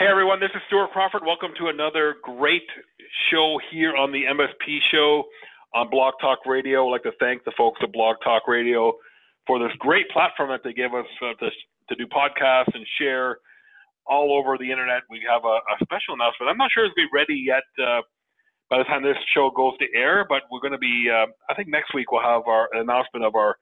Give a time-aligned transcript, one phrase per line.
[0.00, 1.26] Hey everyone, this is Stuart Crawford.
[1.26, 2.64] Welcome to another great
[3.30, 5.24] show here on the MSP show
[5.74, 6.86] on Blog Talk Radio.
[6.86, 8.94] I'd like to thank the folks at Blog Talk Radio
[9.46, 11.50] for this great platform that they give us uh, to,
[11.90, 13.40] to do podcasts and share
[14.06, 15.02] all over the internet.
[15.10, 16.48] We have a, a special announcement.
[16.48, 18.00] I'm not sure it's be ready yet uh,
[18.70, 21.54] by the time this show goes to air, but we're going to be, uh, I
[21.54, 23.58] think next week we'll have our announcement of our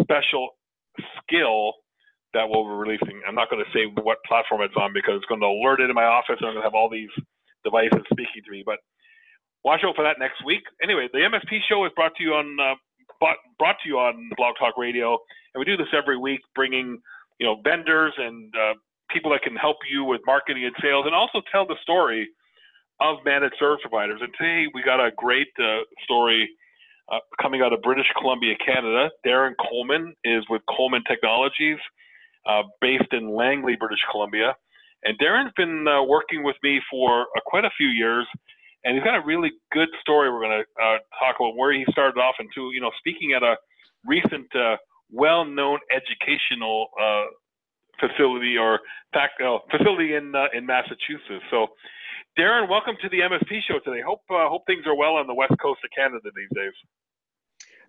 [0.00, 0.56] special
[1.20, 1.74] skill
[2.34, 3.20] that we'll be releasing.
[3.26, 5.90] I'm not going to say what platform it's on because it's going to alert it
[5.90, 7.12] in my office and I'm going to have all these
[7.64, 8.62] devices speaking to me.
[8.64, 8.78] But
[9.64, 10.62] watch out for that next week.
[10.82, 12.74] Anyway, the MSP show is brought to you on uh,
[13.58, 15.18] brought to you on Blog Talk Radio,
[15.54, 16.98] and we do this every week, bringing
[17.38, 18.74] you know vendors and uh,
[19.10, 22.28] people that can help you with marketing and sales, and also tell the story
[23.00, 24.20] of managed service providers.
[24.22, 26.50] And today we got a great uh, story.
[27.10, 31.76] Uh, coming out of British Columbia, Canada, Darren Coleman is with Coleman Technologies
[32.46, 34.54] uh, based in Langley, British Columbia.
[35.04, 38.26] And Darren's been uh, working with me for uh, quite a few years,
[38.84, 40.30] and he's got a really good story.
[40.30, 43.42] We're going to uh, talk about where he started off into, you know, speaking at
[43.42, 43.56] a
[44.06, 44.76] recent, uh,
[45.10, 47.24] well-known educational uh,
[48.00, 48.80] facility or
[49.12, 51.44] fact, facility in in Massachusetts.
[51.50, 51.66] So,
[52.38, 54.02] Darren, welcome to the MSP show today.
[54.06, 56.72] Hope hope things are well on the west coast of Canada these days.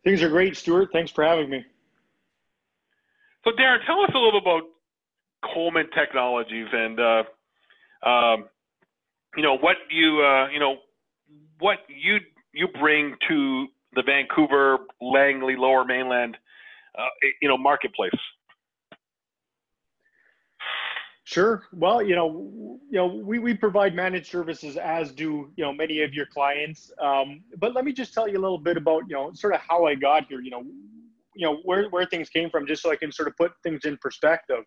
[0.04, 0.90] Things are great, Stuart.
[0.92, 1.64] Thanks for having me.
[3.44, 4.64] So, Darren, tell us a little bit about
[5.54, 7.24] Coleman Technologies and uh,
[8.08, 8.46] um,
[9.36, 10.78] you know what you uh, you know
[11.60, 12.20] what you
[12.54, 16.38] you bring to the Vancouver Langley Lower Mainland
[16.98, 17.08] uh,
[17.42, 18.12] you know marketplace.
[21.26, 21.64] Sure.
[21.72, 26.02] Well, you know, you know, we, we provide managed services as do you know many
[26.02, 26.92] of your clients.
[27.02, 29.62] Um, but let me just tell you a little bit about you know sort of
[29.62, 30.42] how I got here.
[30.42, 30.64] You know,
[31.36, 33.82] you know where, where things came from just so i can sort of put things
[33.86, 34.64] in perspective.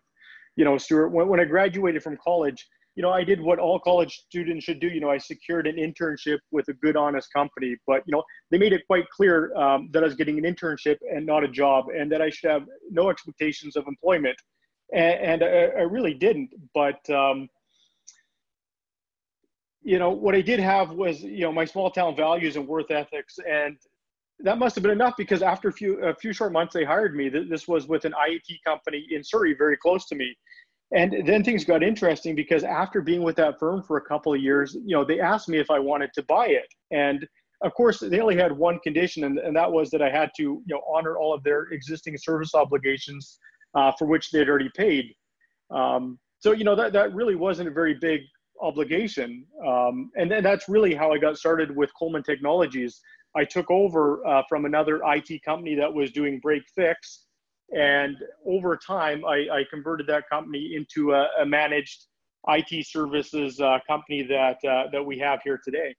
[0.55, 2.65] You know stuart when, when i graduated from college
[2.95, 4.87] you know i did what all college students should do.
[4.87, 8.57] You know i secured an internship with a good honest company but you know they
[8.57, 11.85] made it quite clear um, that i was getting an internship and not a job
[11.95, 14.37] and that i should have no expectations of employment
[14.93, 17.47] and, and I, I, really didn't but um,
[19.83, 22.89] you know what i did have was you know my small town values and worth
[22.89, 23.77] ethics and
[24.39, 27.15] that must have been enough because after a few a few short months they hired
[27.15, 27.29] me.
[27.29, 30.35] This was with an IoT company in Surrey, very close to me.
[30.95, 34.41] And then things got interesting because after being with that firm for a couple of
[34.41, 36.67] years, you know, they asked me if I wanted to buy it.
[36.91, 37.27] And
[37.61, 40.43] of course, they only had one condition, and, and that was that I had to,
[40.43, 43.39] you know, honor all of their existing service obligations
[43.75, 45.13] uh, for which they'd already paid.
[45.71, 48.21] Um, so, you know, that, that really wasn't a very big
[48.61, 49.45] obligation.
[49.67, 53.01] Um, and then that's really how I got started with Coleman Technologies.
[53.37, 57.25] I took over uh, from another IT company that was doing break fix.
[57.75, 62.05] And over time, I, I converted that company into a, a managed
[62.47, 65.95] IT services uh, company that, uh, that we have here today.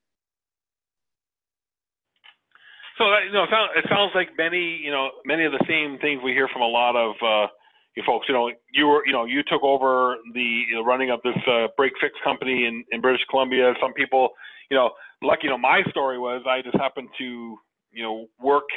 [2.98, 6.32] So you know, it sounds like many, you know, many of the same things we
[6.32, 7.46] hear from a lot of uh,
[7.94, 8.26] you folks.
[8.28, 11.36] You know, you were, you know, you took over the you know, running of this
[11.46, 13.74] uh, break fix company in, in British Columbia.
[13.80, 14.30] Some people,
[14.70, 14.90] you know,
[15.22, 17.56] lucky, you know, my story was I just happened to,
[17.92, 18.68] you know, work.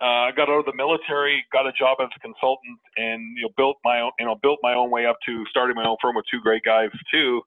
[0.00, 3.42] I uh, got out of the military, got a job as a consultant, and you
[3.42, 5.96] know, built my own, you know, built my own way up to starting my own
[6.00, 7.42] firm with two great guys too.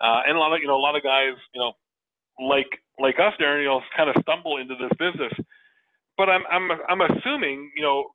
[0.00, 1.72] Uh, and a lot of, you know, a lot of guys, you know,
[2.40, 5.32] like like us, Darren, you know, kind of stumble into this business.
[6.16, 8.08] But I'm I'm I'm assuming, you know,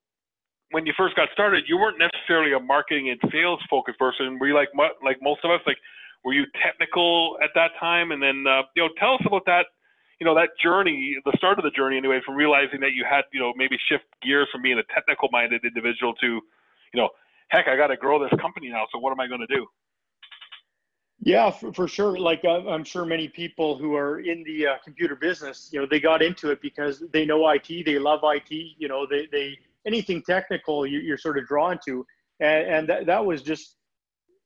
[0.72, 4.38] when you first got started, you weren't necessarily a marketing and sales focused person.
[4.40, 4.70] Were you like
[5.04, 5.78] like most of us, like
[6.28, 8.12] were you technical at that time?
[8.12, 9.66] And then, uh, you know, tell us about that,
[10.20, 13.22] you know, that journey, the start of the journey anyway, from realizing that you had,
[13.32, 16.42] you know, maybe shift gears from being a technical minded individual to, you
[17.00, 17.08] know,
[17.48, 18.84] heck, I got to grow this company now.
[18.92, 19.66] So what am I going to do?
[21.22, 22.20] Yeah, for, for sure.
[22.20, 25.88] Like uh, I'm sure many people who are in the uh, computer business, you know,
[25.90, 29.58] they got into it because they know IT, they love IT, you know, they, they
[29.86, 32.06] anything technical you, are sort of drawn to.
[32.42, 33.78] And, and that, that was just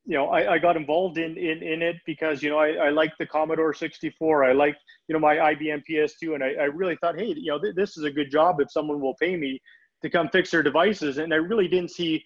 [0.05, 2.89] you know, I, I got involved in, in, in it because, you know, I, I
[2.89, 4.45] liked the Commodore 64.
[4.45, 6.35] I liked, you know, my IBM PS2.
[6.35, 8.71] And I, I really thought, hey, you know, th- this is a good job if
[8.71, 9.61] someone will pay me
[10.01, 11.19] to come fix their devices.
[11.19, 12.23] And I really didn't see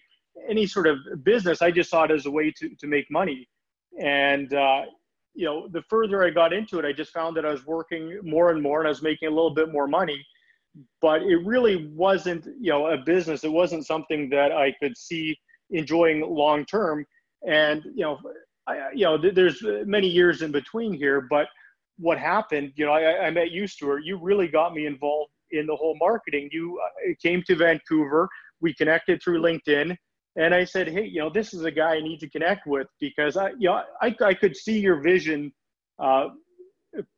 [0.48, 1.60] any sort of business.
[1.60, 3.46] I just saw it as a way to, to make money.
[4.00, 4.82] And, uh,
[5.34, 8.20] you know, the further I got into it, I just found that I was working
[8.22, 10.24] more and more and I was making a little bit more money.
[11.02, 13.44] But it really wasn't, you know, a business.
[13.44, 15.36] It wasn't something that I could see
[15.70, 17.04] enjoying long term
[17.46, 18.18] and you know,
[18.66, 21.46] I, you know, there's many years in between here, but
[21.98, 24.02] what happened, you know, I, I met you, Stuart.
[24.04, 26.48] You really got me involved in the whole marketing.
[26.52, 28.28] You uh, came to Vancouver.
[28.60, 29.96] We connected through LinkedIn,
[30.36, 32.86] And I said, hey, you know, this is a guy I need to connect with
[33.00, 35.52] because I, you know, I, I could see your vision
[35.98, 36.28] uh,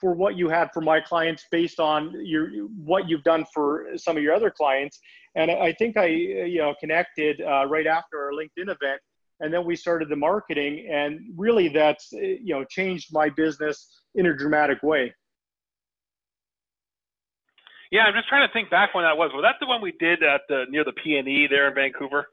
[0.00, 2.48] for what you had for my clients based on your
[2.84, 4.98] what you've done for some of your other clients.
[5.36, 9.00] And I think I, you know, connected uh, right after our LinkedIn event,
[9.40, 14.26] and then we started the marketing, and really that's you know changed my business in
[14.26, 15.14] a dramatic way.
[17.90, 19.30] Yeah, I'm just trying to think back when that was.
[19.32, 22.26] Was that the one we did at the near the PNE there in Vancouver?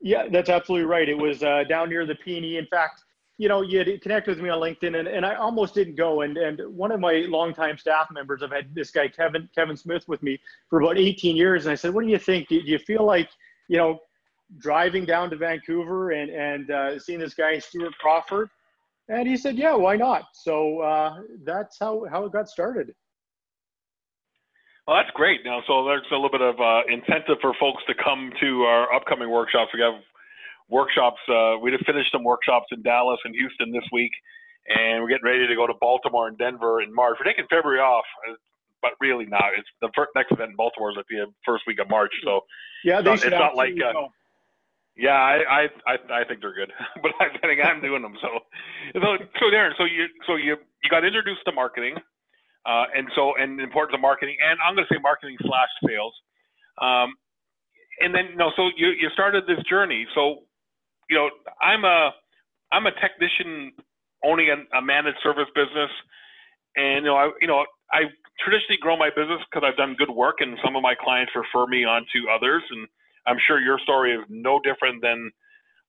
[0.00, 1.08] Yeah, that's absolutely right.
[1.08, 2.58] It was uh, down near the PNE.
[2.58, 3.02] In fact,
[3.38, 6.22] you know, you had connected with me on LinkedIn, and, and I almost didn't go.
[6.22, 10.06] And and one of my longtime staff members, I've had this guy Kevin Kevin Smith
[10.08, 10.38] with me
[10.68, 12.48] for about 18 years, and I said, "What do you think?
[12.48, 13.30] Do you feel like,
[13.68, 14.00] you know,
[14.56, 18.50] driving down to Vancouver and and uh, seeing this guy Stuart Crawford?"
[19.08, 22.94] And he said, "Yeah, why not?" So uh, that's how how it got started.
[24.86, 25.40] Well, that's great.
[25.44, 28.90] Now, so there's a little bit of uh, incentive for folks to come to our
[28.94, 29.70] upcoming workshops.
[29.74, 30.00] We have
[30.70, 31.20] workshops.
[31.28, 34.12] Uh, we just finished some workshops in Dallas and Houston this week,
[34.68, 37.18] and we're getting ready to go to Baltimore and Denver in March.
[37.20, 38.34] We're taking February off, uh,
[38.80, 39.52] but really not.
[39.58, 42.12] It's the first, next event in Baltimore is at the first week of March.
[42.24, 42.40] So
[42.82, 43.74] yeah, they it's not, it's not like.
[43.74, 44.08] Uh,
[44.98, 46.72] yeah, I, I I I think they're good,
[47.02, 48.16] but I think I'm doing them.
[48.22, 48.28] So,
[48.94, 51.96] so so Darren, so you so you you got introduced to marketing.
[52.66, 55.70] Uh, and so, and the importance of marketing, and I'm going to say marketing slash
[55.88, 56.14] sales.
[56.80, 57.14] Um,
[58.00, 60.06] and then, know, so you, you started this journey.
[60.14, 60.44] So,
[61.10, 61.30] you know,
[61.62, 62.12] I'm a,
[62.72, 63.72] I'm a technician
[64.24, 65.90] owning a, a managed service business.
[66.76, 68.10] And, you know, I, you know, I
[68.44, 71.66] traditionally grow my business because I've done good work and some of my clients refer
[71.66, 72.62] me on to others.
[72.70, 72.88] And
[73.26, 75.30] I'm sure your story is no different than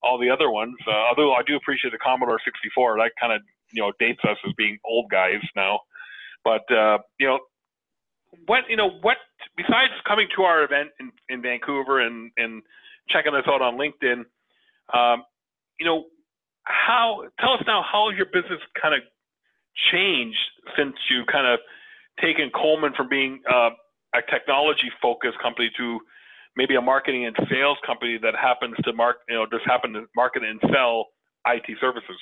[0.01, 0.75] all the other ones.
[0.87, 2.97] Uh, although I do appreciate the Commodore 64.
[2.97, 3.41] That kind of,
[3.71, 5.79] you know, dates us as being old guys now.
[6.43, 7.39] But uh, you know,
[8.45, 9.17] what you know, what
[9.57, 12.63] besides coming to our event in, in Vancouver and and
[13.09, 14.25] checking us out on LinkedIn,
[14.93, 15.23] um,
[15.79, 16.05] you know,
[16.63, 19.01] how tell us now how your business kind of
[19.91, 20.37] changed
[20.77, 21.59] since you kind of
[22.21, 23.69] taken Coleman from being uh,
[24.13, 25.99] a technology focused company to
[26.59, 30.03] maybe a marketing and sales company that happens to mark you know just happen to
[30.13, 31.07] market and sell
[31.47, 32.19] IT services.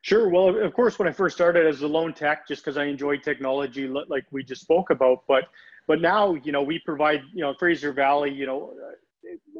[0.00, 0.28] Sure.
[0.30, 3.22] Well, of course, when I first started as a lone tech, just because I enjoyed
[3.22, 5.44] technology, like we just spoke about, but
[5.86, 8.72] but now, you know, we provide, you know, Fraser Valley, you know,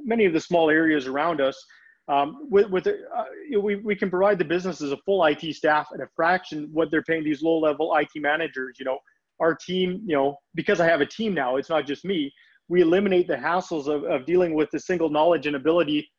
[0.05, 1.65] many of the small areas around us,
[2.09, 3.25] um, with with uh,
[3.61, 7.03] we we can provide the businesses a full IT staff at a fraction what they're
[7.03, 8.79] paying these low level IT managers.
[8.81, 8.99] You know,
[9.39, 12.33] our team, you know, because I have a team now, it's not just me.
[12.73, 16.11] We eliminate the hassles of, of dealing with the single knowledge and ability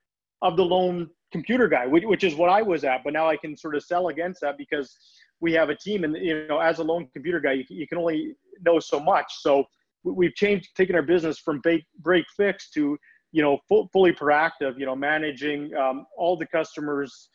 [0.43, 3.03] of the lone computer guy, which, which is what I was at.
[3.03, 4.95] But now I can sort of sell against that because
[5.41, 7.97] we have a team, and you know, as a lone computer guy, you, you can
[7.97, 9.25] only know so much.
[9.39, 9.63] So
[10.03, 12.99] we've changed, taken our business from break, break fix to
[13.31, 14.77] you know full, fully proactive.
[14.77, 17.29] You know, managing um, all the customers,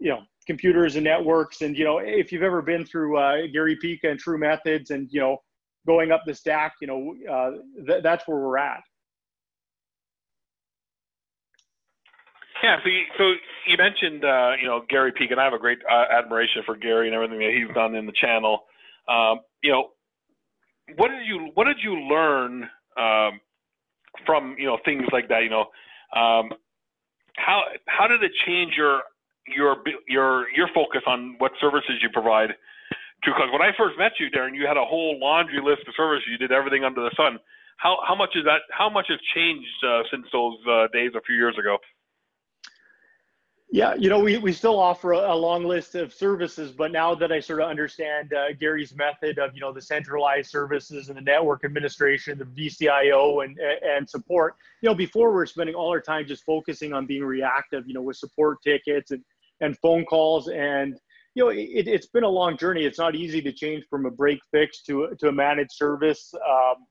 [0.00, 1.60] you know, computers and networks.
[1.60, 5.20] And you know, if you've ever been through uh, Gary Pica and TruMethods, and you
[5.20, 5.36] know,
[5.86, 7.50] going up the stack, you know, uh,
[7.86, 8.82] th- that's where we're at.
[12.62, 13.24] Yeah, so you, so
[13.66, 16.76] you mentioned uh, you know Gary Peak, and I have a great uh, admiration for
[16.76, 18.64] Gary and everything that he's done in the channel.
[19.08, 19.90] Um, you know,
[20.96, 23.40] what did you what did you learn um,
[24.24, 25.42] from you know things like that?
[25.42, 25.66] You know,
[26.18, 26.50] um,
[27.36, 29.02] how how did it change your
[29.46, 29.76] your
[30.08, 32.50] your your focus on what services you provide?
[33.26, 36.28] Because when I first met you, Darren, you had a whole laundry list of services.
[36.30, 37.38] You did everything under the sun.
[37.76, 38.62] How how much is that?
[38.70, 41.76] How much has changed uh, since those uh, days a few years ago?
[43.68, 47.16] Yeah, you know, we, we still offer a, a, long list of services, but now
[47.16, 51.16] that I sort of understand uh, Gary's method of, you know, the centralized services and
[51.18, 55.88] the network administration, the VCIO and, and support, you know, before we are spending all
[55.90, 59.24] our time just focusing on being reactive, you know, with support tickets and,
[59.60, 60.46] and phone calls.
[60.46, 60.96] And,
[61.36, 62.86] you know, it, has been a long journey.
[62.86, 66.32] It's not easy to change from a break fix to, to a managed service.
[66.34, 66.86] Um,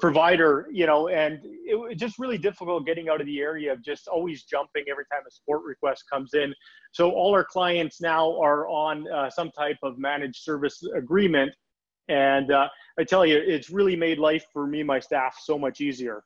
[0.00, 4.08] provider, you know, and it just really difficult getting out of the area of just
[4.08, 6.54] always jumping every time a support request comes in.
[6.92, 11.52] So all our clients now are on uh, some type of managed service agreement.
[12.08, 12.68] And uh,
[12.98, 16.22] I tell you, it's really made life for me, and my staff, so much easier.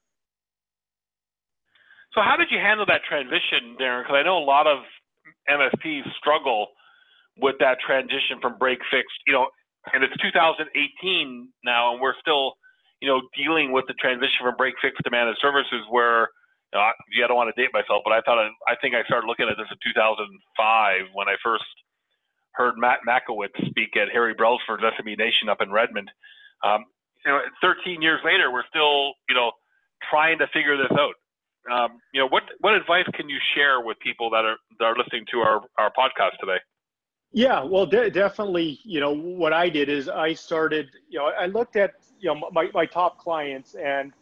[2.13, 4.05] So how did you handle that transition, Darren?
[4.05, 4.85] Because I know a lot of
[5.49, 6.69] MSPs struggle
[7.37, 9.49] with that transition from break fix, you know,
[9.93, 12.55] and it's 2018 now, and we're still
[13.05, 16.33] you know, dealing with the transition from break fix to managed services where,
[16.73, 18.95] you know, I, I don't want to date myself, but I thought, I, I think
[18.95, 21.69] I started looking at this in 2005 when I first
[22.53, 26.11] heard Matt Makowitz speak at Harry Brailsford's SMB Nation up in Redmond.
[26.65, 26.87] Um,
[27.27, 29.53] you know, 13 years later, we're still, you know,
[30.09, 31.15] trying to figure this out.
[31.71, 34.97] Um, you know, what what advice can you share with people that are that are
[34.97, 36.59] listening to our our podcast today?
[37.33, 38.79] Yeah, well, de- definitely.
[38.85, 40.89] You know, what I did is I started.
[41.09, 44.13] You know, I looked at you know my my top clients and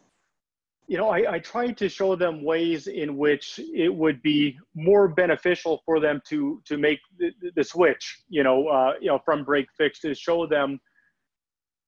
[0.88, 5.08] you know, I, I tried to show them ways in which it would be more
[5.08, 9.44] beneficial for them to to make the, the switch, you know, uh, you know, from
[9.44, 10.80] break fix to show them,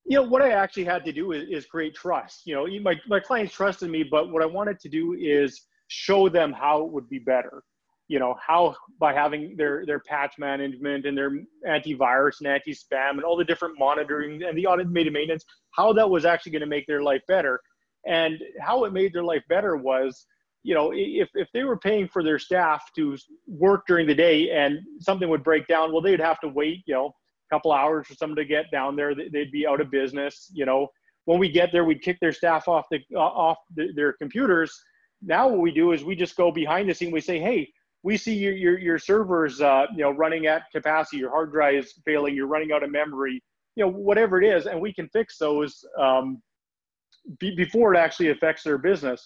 [0.05, 2.43] you know, what I actually had to do is, is create trust.
[2.47, 6.29] You know, my my clients trusted me, but what I wanted to do is show
[6.29, 7.63] them how it would be better.
[8.09, 11.31] You know, how by having their their patch management and their
[11.67, 16.25] antivirus and anti-spam and all the different monitoring and the automated maintenance, how that was
[16.25, 17.61] actually going to make their life better
[18.07, 20.27] and how it made their life better was,
[20.63, 24.51] you know, if, if they were paying for their staff to work during the day
[24.51, 27.15] and something would break down, well, they'd have to wait, you know,
[27.55, 29.13] couple hours for someone to get down there.
[29.15, 30.51] They'd be out of business.
[30.53, 30.81] You know,
[31.29, 34.71] when we get there, we'd kick their staff off the off the, their computers.
[35.23, 37.13] Now what we do is we just go behind the scene.
[37.13, 37.61] We say, hey,
[38.03, 41.19] we see your your, your servers, uh, you know, running at capacity.
[41.23, 42.35] Your hard drive is failing.
[42.37, 43.37] You're running out of memory.
[43.77, 45.73] You know, whatever it is, and we can fix those.
[46.07, 46.43] Um,
[47.39, 49.21] be, before it actually affects their business.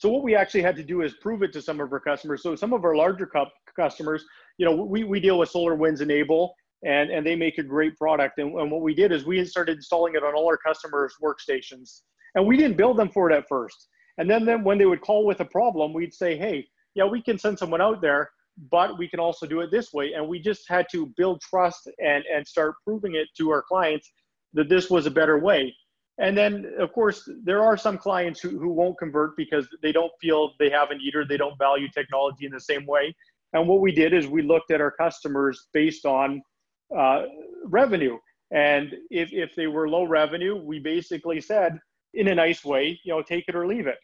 [0.00, 2.42] So what we actually had to do is prove it to some of our customers.
[2.42, 3.28] So some of our larger
[3.76, 4.24] customers,
[4.58, 8.38] you know, we, we deal with SolarWinds N-able and, and they make a great product.
[8.38, 12.00] And, and what we did is we started installing it on all our customers' workstations.
[12.34, 13.88] And we didn't build them for it at first.
[14.18, 17.22] And then, then when they would call with a problem, we'd say, hey, yeah, we
[17.22, 18.30] can send someone out there,
[18.70, 20.12] but we can also do it this way.
[20.14, 24.10] And we just had to build trust and, and start proving it to our clients
[24.54, 25.74] that this was a better way.
[26.18, 30.12] And then, of course, there are some clients who, who won't convert because they don't
[30.20, 33.14] feel they have a need or they don't value technology in the same way.
[33.54, 36.42] And what we did is we looked at our customers based on
[36.96, 37.22] uh,
[37.64, 38.18] revenue.
[38.50, 41.78] And if, if they were low revenue, we basically said,
[42.14, 43.98] in a nice way, you know, take it or leave it.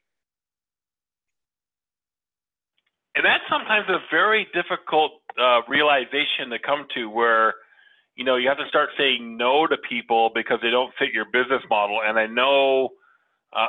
[3.14, 7.54] And that's sometimes a very difficult uh, realization to come to where–
[8.16, 11.26] you know, you have to start saying no to people because they don't fit your
[11.26, 12.00] business model.
[12.02, 12.88] And I know,
[13.54, 13.66] uh,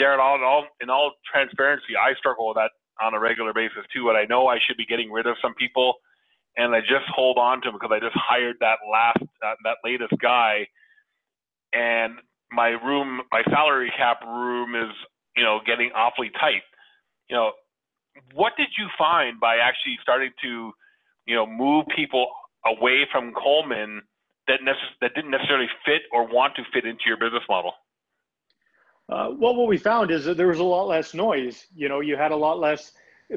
[0.00, 2.70] Darren, all, all, in all transparency, I struggle with that
[3.02, 4.08] on a regular basis too.
[4.08, 5.96] And I know I should be getting rid of some people,
[6.56, 9.76] and I just hold on to them because I just hired that last, uh, that
[9.84, 10.66] latest guy,
[11.72, 12.18] and
[12.52, 14.94] my room, my salary cap room is,
[15.36, 16.62] you know, getting awfully tight.
[17.28, 17.52] You know,
[18.32, 20.72] what did you find by actually starting to,
[21.26, 22.28] you know, move people
[22.64, 24.02] away from Coleman
[24.46, 27.72] that necess- that didn't necessarily fit or want to fit into your business model?
[29.08, 31.66] Uh, well, what we found is that there was a lot less noise.
[31.74, 32.92] You know, you had a lot less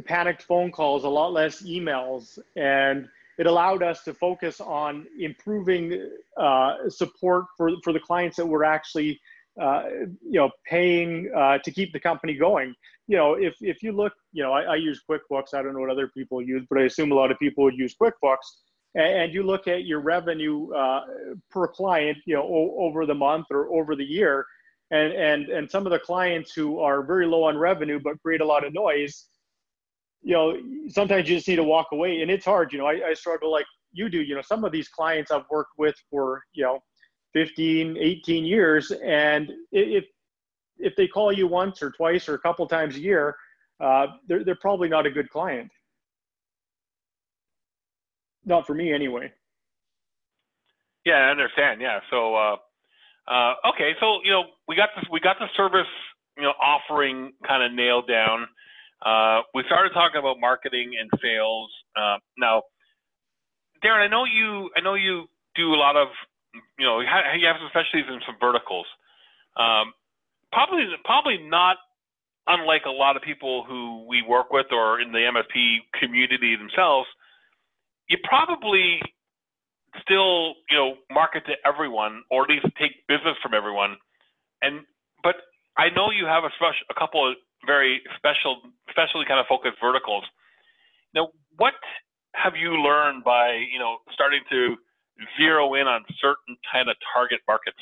[0.06, 6.10] panicked phone calls, a lot less emails, and it allowed us to focus on improving
[6.38, 9.20] uh, support for for the clients that were actually,
[9.62, 9.84] uh,
[10.24, 12.74] you know, paying uh, to keep the company going.
[13.08, 15.54] You know, if if you look, you know, I, I use QuickBooks.
[15.54, 17.78] I don't know what other people use, but I assume a lot of people would
[17.78, 18.48] use QuickBooks
[18.98, 21.02] and you look at your revenue uh,
[21.52, 24.46] per client, you know, o- over the month or over the year,
[24.92, 28.42] and and and some of the clients who are very low on revenue but create
[28.42, 29.26] a lot of noise,
[30.28, 30.58] you know,
[30.90, 32.72] sometimes you just need to walk away, and it's hard.
[32.74, 34.22] You know, I, I struggle like you do.
[34.22, 36.80] You know, some of these clients I've worked with for you know,
[37.34, 40.06] 15, 18 years, and if
[40.80, 43.36] if they call you once or twice or a couple times a year,
[43.80, 45.72] uh, they're they're probably not a good client
[48.48, 49.32] not for me anyway.
[51.06, 51.82] Yeah, I understand.
[51.82, 52.00] Yeah.
[52.10, 52.56] So, uh,
[53.28, 53.94] uh, okay.
[54.00, 55.88] So, you know, we got this, we got the service,
[56.38, 58.48] you know, offering kind of nailed down.
[59.04, 61.72] Uh, we started talking about marketing and sales.
[61.96, 62.64] Uh, now,
[63.84, 65.26] Darren, I know you, I know you
[65.56, 66.08] do a lot of,
[66.80, 68.88] you know, you have some specialties in some verticals.
[69.56, 69.94] Um,
[70.52, 71.78] probably, probably not
[72.48, 77.08] unlike a lot of people who we work with or in the MSP community themselves
[78.08, 79.00] you probably
[80.02, 83.98] still, you know, market to everyone or at least take business from everyone.
[84.62, 84.82] And
[85.24, 85.36] but
[85.78, 87.36] I know you have a special, a couple of
[87.66, 90.24] very special, specially kind of focused verticals.
[91.14, 91.74] Now, what
[92.34, 94.76] have you learned by you know starting to
[95.40, 97.80] zero in on certain kind of target markets?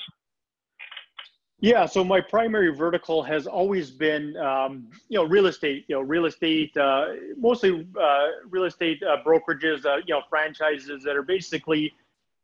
[1.59, 5.85] Yeah, so my primary vertical has always been, um, you know, real estate.
[5.87, 9.85] You know, real estate, uh, mostly uh, real estate uh, brokerages.
[9.85, 11.93] Uh, you know, franchises that are basically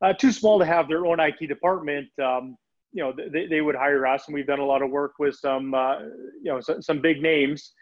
[0.02, 2.08] uh, too small to have their own IT department.
[2.20, 2.58] Um,
[2.94, 5.36] you know, they, they would hire us, and we've done a lot of work with
[5.36, 6.00] some, uh,
[6.44, 7.74] you know, some, some big names.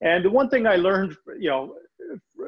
[0.00, 1.74] And the one thing I learned, you know,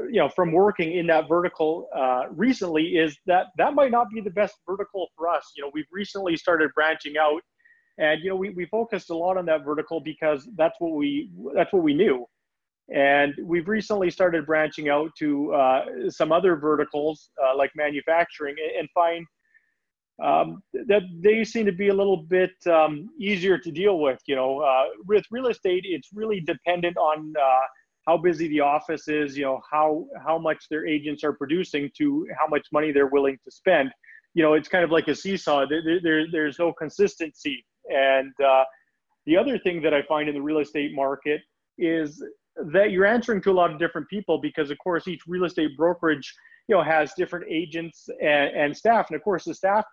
[0.09, 1.89] you know, from working in that vertical
[2.31, 5.53] recently is that that might not be the best vertical for us.
[5.57, 7.43] You know, we've recently started branching out
[7.99, 11.31] And you know, we, we focused a lot on that vertical because that's what we
[11.55, 12.27] that's what we knew.
[12.93, 18.89] And we've recently started branching out to uh, some other verticals uh, like manufacturing and
[18.93, 19.25] find
[20.23, 24.21] um, that they seem to be a little bit um, easier to deal with.
[24.27, 27.67] You know, uh, with real estate, it's really dependent on uh,
[28.07, 29.37] how busy the office is.
[29.37, 33.39] You know, how how much their agents are producing to how much money they're willing
[33.45, 33.91] to spend.
[34.35, 35.67] You know, it's kind of like a seesaw.
[35.67, 37.65] There, there there's no consistency.
[37.89, 38.65] And uh,
[39.27, 41.41] the other thing that I find in the real estate market
[41.79, 42.23] is
[42.73, 45.77] that you're answering to a lot of different people because, of course, each real estate
[45.77, 46.33] brokerage
[46.69, 49.85] you know has different agents and, and staff, and of course, the staff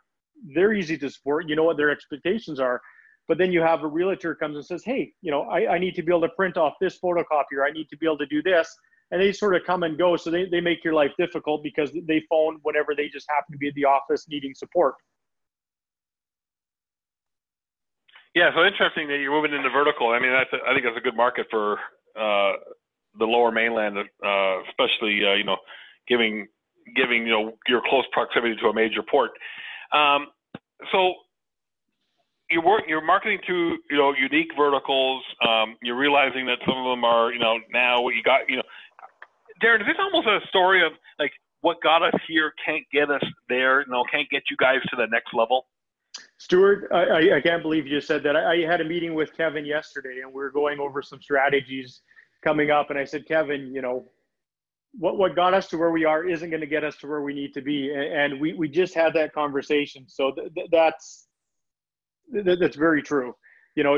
[0.54, 1.48] they're easy to support.
[1.48, 2.82] You know what their expectations are.
[3.28, 5.96] But then you have a realtor comes and says, hey, you know, I, I need
[5.96, 7.68] to be able to print off this photocopier.
[7.68, 8.74] I need to be able to do this.
[9.12, 10.16] And they sort of come and go.
[10.16, 13.58] So they, they make your life difficult because they phone whenever they just happen to
[13.58, 14.96] be at the office needing support.
[18.36, 20.10] Yeah, so interesting that you're moving into vertical.
[20.10, 21.80] I mean, that's a, I think that's a good market for
[22.20, 22.54] uh,
[23.18, 25.58] the lower mainland, uh, especially uh, you know,
[26.08, 26.48] giving
[26.96, 29.32] giving you know your close proximity to a major port.
[29.92, 30.28] Um,
[30.92, 31.14] so
[32.50, 35.24] you work, you're marketing to you know unique verticals.
[35.48, 38.58] Um, you're realizing that some of them are you know now what you got you
[38.58, 38.64] know.
[39.64, 43.24] Darren, is this almost a story of like what got us here can't get us
[43.50, 43.82] there?
[43.82, 45.68] You know, can't get you guys to the next level.
[46.38, 48.36] Stuart, I, I can't believe you said that.
[48.36, 52.02] I, I had a meeting with Kevin yesterday, and we are going over some strategies
[52.44, 52.90] coming up.
[52.90, 54.06] And I said, Kevin, you know,
[54.98, 57.22] what what got us to where we are isn't going to get us to where
[57.22, 57.94] we need to be.
[57.94, 60.06] And we we just had that conversation.
[60.08, 61.28] So th- th- that's
[62.34, 63.34] th- that's very true.
[63.76, 63.98] You know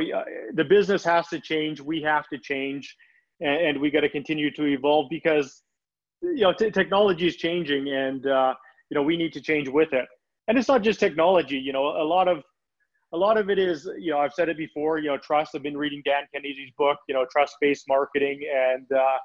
[0.53, 1.79] the business has to change.
[1.79, 2.95] We have to change.
[3.41, 5.63] And, and we got to continue to evolve because
[6.21, 8.53] you know t- technology is changing and uh,
[8.89, 10.05] you know we need to change with it.
[10.49, 11.57] And it's not just technology.
[11.57, 12.43] You know a lot of
[13.13, 15.55] a lot of it is you know i've said it before you know trust.
[15.55, 18.41] I've been reading dan kennedy's book you know trust based marketing.
[18.53, 19.17] And uh,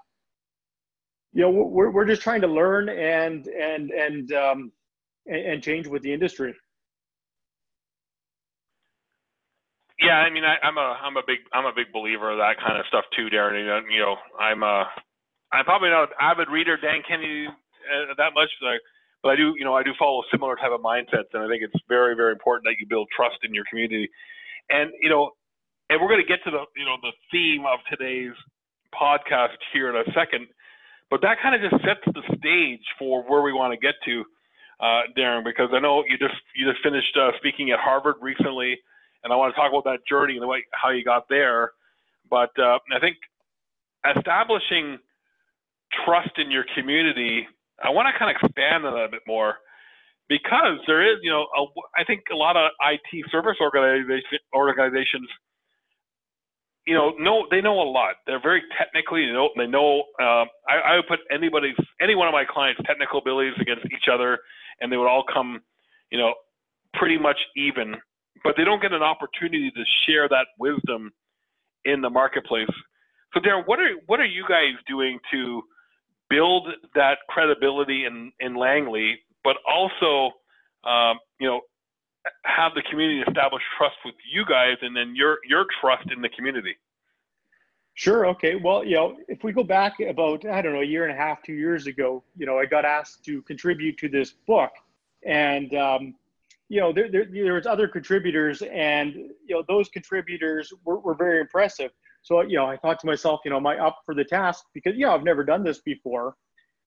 [1.35, 4.73] you know we're, we're just trying to learn and and and um,
[5.27, 6.55] and, change with the industry.
[10.01, 12.57] Yeah i mean I, i'm a i'm a big i'm a big believer of that
[12.59, 13.59] kind of stuff too darren.
[13.91, 14.87] You know i'm a
[15.53, 18.77] i'm probably not an avid reader dan kennedy uh, that much but I,
[19.23, 21.63] but I do you know i do follow similar type of mindsets and i think
[21.63, 24.09] it's very very important that you build trust in your community.
[24.69, 25.31] And you know
[25.91, 28.35] and we're going to get to the you know the theme of today's
[28.93, 30.49] podcast here in a second
[31.15, 34.25] but that kind of just sets the stage for where we want to get to,
[34.81, 38.81] uh, Darren, because I know you just you just finished uh, speaking at Harvard recently,
[39.23, 41.71] and I want to talk about that journey and the way how you got there.
[42.29, 43.19] But uh, I think
[44.17, 44.99] establishing
[46.05, 47.47] trust in your community,
[47.81, 49.55] I want to kind of expand on that a bit more
[50.29, 51.65] because there is, you know, a,
[51.97, 55.29] I think a lot of IT service organization, organizations
[56.87, 58.17] you know, know they know a lot.
[58.27, 60.05] They're very technically, you know, they know.
[60.21, 64.09] Uh, I, I would put anybody's, any one of my clients' technical abilities against each
[64.13, 64.39] other,
[64.81, 65.63] and they would all come,
[66.11, 66.35] you know,
[66.95, 67.97] pretty much even.
[68.43, 71.13] But they don't get an opportunity to share that wisdom
[71.85, 72.69] in the marketplace.
[73.33, 75.63] So, Darren, what are what are you guys doing to
[76.29, 80.35] build that credibility in in Langley, but also,
[80.85, 81.61] um, you know,
[82.45, 86.29] have the community establish trust with you guys and then your your trust in the
[86.31, 86.77] community.
[87.95, 88.57] Sure okay.
[88.57, 91.21] Well you know if we go back about i don't know a year and a
[91.21, 94.71] half two years ago you know i got asked to contribute to this book.
[95.27, 96.15] And um,
[96.69, 101.15] you know there, there, there was other contributors and you know those contributors were, were
[101.15, 101.91] very impressive.
[102.23, 104.65] So you know i thought to myself you know am i up for the task?
[104.73, 106.37] Because yeah i've never done this before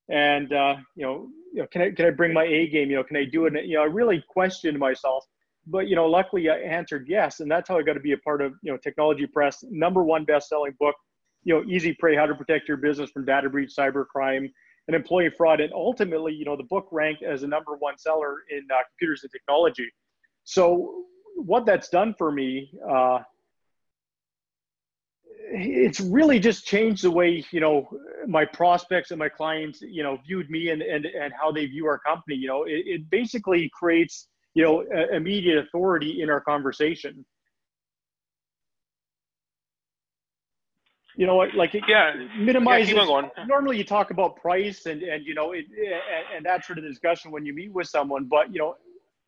[0.09, 2.89] and uh, you know, you know, can I can I bring my A game?
[2.89, 3.65] You know, can I do it?
[3.65, 5.25] You know, I really questioned myself,
[5.65, 8.17] but you know, luckily I answered yes, and that's how I got to be a
[8.17, 10.95] part of you know Technology Press, number one best-selling book.
[11.43, 14.49] You know, Easy Prey: How to Protect Your Business from Data Breach, Cybercrime,
[14.87, 18.37] and Employee Fraud, and ultimately, you know, the book ranked as a number one seller
[18.49, 19.89] in uh, computers and technology.
[20.43, 21.03] So,
[21.35, 22.71] what that's done for me.
[22.89, 23.19] Uh,
[25.49, 27.89] it's really just changed the way you know
[28.27, 31.85] my prospects and my clients you know viewed me and and, and how they view
[31.87, 32.63] our company you know.
[32.63, 34.83] It, it basically creates you know
[35.13, 37.25] immediate authority in our conversation.
[41.15, 42.13] You know like it yeah.
[42.37, 46.65] minimizes yeah, normally you talk about price and and you know it and, and that
[46.65, 48.75] sort of discussion when you meet with someone but you know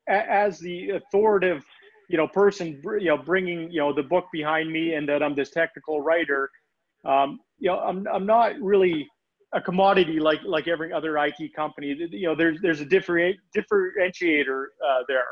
[0.07, 1.63] as the authoritative
[2.09, 5.35] you know person you know bringing you know the book behind me and that I'm
[5.35, 6.49] this technical writer
[7.05, 9.07] um, you know I'm I'm not really
[9.53, 14.65] a commodity like like every other IT company you know there's there's a different differentiator
[14.85, 15.23] uh, there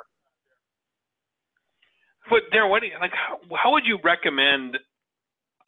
[2.30, 3.14] but Darren, what do you, like?
[3.14, 4.78] How, how would you recommend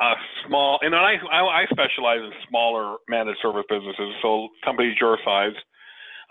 [0.02, 0.14] a
[0.46, 0.80] small?
[0.82, 5.54] And I, I, I specialize in smaller managed service businesses, so companies your size.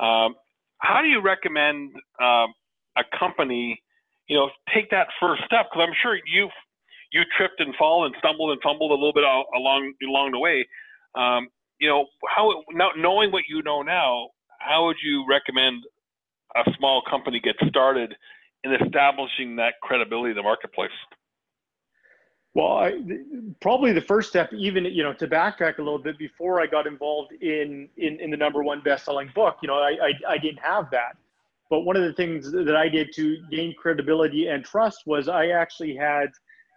[0.01, 0.35] Um,
[0.79, 2.53] how do you recommend um,
[2.97, 3.81] a company,
[4.29, 5.67] you know, take that first step?
[5.71, 6.49] Because I'm sure you
[7.12, 10.69] you tripped and fall and stumbled and fumbled a little bit along along the way.
[11.14, 14.29] Um, you know, how now knowing what you know now,
[14.61, 15.83] how would you recommend
[16.57, 18.14] a small company get started
[18.64, 20.91] in establishing that credibility in the marketplace?
[22.55, 22.93] Well, I,
[23.61, 26.87] probably the first step, even you know, to backtrack a little bit, before I got
[26.87, 30.61] involved in in, in the number one best-selling book, you know, I, I, I didn't
[30.61, 31.17] have that.
[31.70, 35.48] But one of the things that I did to gain credibility and trust was I
[35.48, 36.28] actually had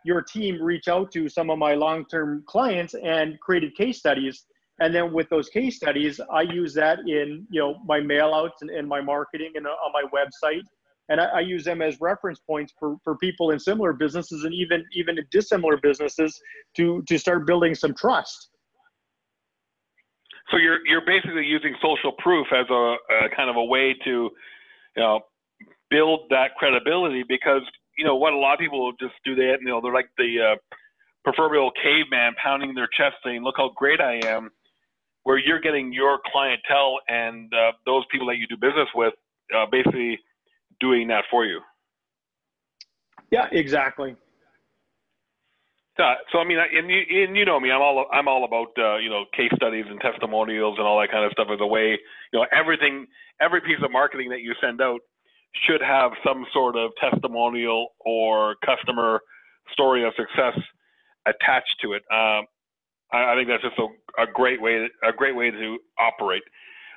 [0.04, 4.46] your team reach out to some of my long-term clients and created case studies.
[4.80, 8.70] And then with those case studies, I use that in you know my mailouts and,
[8.70, 10.64] and my marketing and uh, on my website
[11.12, 14.54] and I, I, use them as reference points for, for people in similar businesses and
[14.54, 16.40] even even in dissimilar businesses
[16.78, 18.50] to to start building some trust.
[20.50, 24.30] So you're you're basically using social proof as a, a kind of a way to,
[24.96, 25.22] you know,
[25.90, 27.62] build that credibility because
[27.98, 30.54] you know what a lot of people just do that you know they're like the
[30.54, 30.56] uh,
[31.24, 34.50] proverbial caveman pounding their chest saying look how great I am,
[35.24, 39.14] where you're getting your clientele and uh, those people that you do business with
[39.56, 40.20] uh, basically
[40.80, 41.60] doing that for you.
[43.30, 44.16] Yeah, exactly.
[46.02, 48.70] Uh, so I mean, and you, and you know me, I'm all I'm all about
[48.78, 51.68] uh, you know case studies and testimonials and all that kind of stuff as a
[51.68, 52.00] way,
[52.34, 53.06] you know, everything,
[53.40, 55.02] every piece of marketing that you send out
[55.54, 59.22] should have some sort of testimonial or customer
[59.72, 60.58] story of success
[61.26, 62.04] attached to it.
[62.12, 62.46] Um,
[63.12, 66.44] I, I, think that's just a, a, great way, a great way to operate.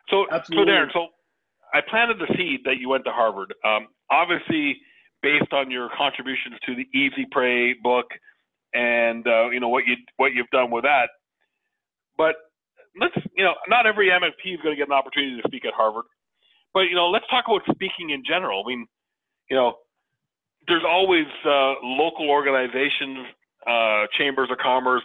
[0.08, 0.72] So, Absolutely.
[0.72, 1.06] so Darren, so
[1.74, 3.52] I planted the seed that you went to Harvard.
[3.64, 4.78] Um, obviously,
[5.22, 8.06] based on your contributions to the Easy Prey book
[8.74, 11.08] and uh, you know what you what you've done with that.
[12.18, 12.36] But
[13.00, 15.72] let's you know, not every MSP is going to get an opportunity to speak at
[15.74, 16.04] Harvard.
[16.72, 18.62] But you know, let's talk about speaking in general.
[18.64, 18.86] I mean,
[19.48, 19.74] you know,
[20.66, 23.26] there's always uh, local organizations,
[23.66, 25.02] uh, chambers of commerce,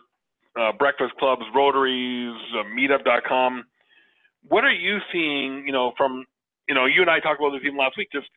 [0.59, 3.65] uh, breakfast clubs, Rotaries, uh, Meetup.com.
[4.47, 6.25] What are you seeing, you know, from
[6.67, 8.27] you know, you and I talked about this even last week, just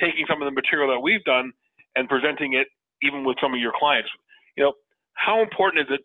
[0.00, 1.52] taking some of the material that we've done
[1.96, 2.68] and presenting it
[3.02, 4.08] even with some of your clients.
[4.56, 4.72] You know,
[5.14, 6.04] how important is it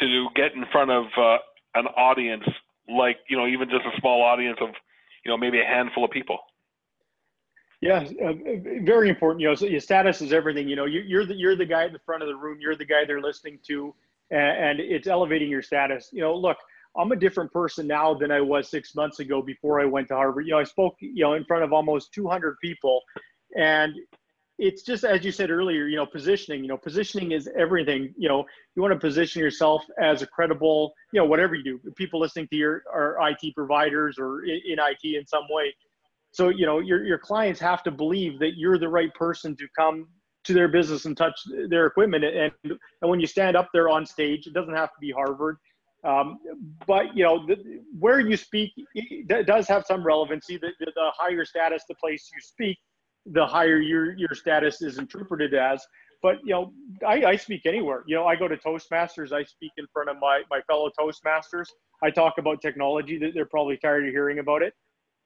[0.00, 1.38] to get in front of uh,
[1.74, 2.44] an audience
[2.88, 4.70] like, you know, even just a small audience of,
[5.24, 6.38] you know, maybe a handful of people?
[7.80, 8.32] Yeah, uh,
[8.82, 9.40] very important.
[9.40, 10.68] You know, so your status is everything.
[10.68, 12.58] You know, you, are the you're the guy at the front of the room.
[12.60, 13.94] You're the guy they're listening to,
[14.30, 16.08] and, and it's elevating your status.
[16.12, 16.56] You know, look,
[16.96, 20.14] I'm a different person now than I was six months ago before I went to
[20.14, 20.46] Harvard.
[20.46, 23.00] You know, I spoke, you know, in front of almost 200 people,
[23.56, 23.94] and
[24.58, 25.86] it's just as you said earlier.
[25.86, 26.62] You know, positioning.
[26.62, 28.12] You know, positioning is everything.
[28.16, 28.44] You know,
[28.74, 30.92] you want to position yourself as a credible.
[31.12, 35.16] You know, whatever you do, people listening to your our IT providers or in, IT
[35.16, 35.74] in some way.
[36.32, 39.66] So you know, your your clients have to believe that you're the right person to
[39.76, 40.06] come
[40.44, 42.24] to their business and touch their equipment.
[42.24, 42.78] And, and
[43.10, 45.58] when you stand up there on stage, it doesn't have to be Harvard.
[46.04, 46.38] Um,
[46.86, 48.72] but you know, the, where you speak
[49.46, 50.56] does have some relevancy.
[50.56, 52.78] The, the, higher status the place you speak,
[53.26, 55.84] the higher your your status is interpreted as.
[56.22, 56.72] But you know,
[57.06, 58.02] I, I speak anywhere.
[58.06, 59.32] You know, I go to Toastmasters.
[59.32, 61.66] I speak in front of my my fellow Toastmasters.
[62.02, 63.18] I talk about technology.
[63.18, 64.74] That they're probably tired of hearing about it.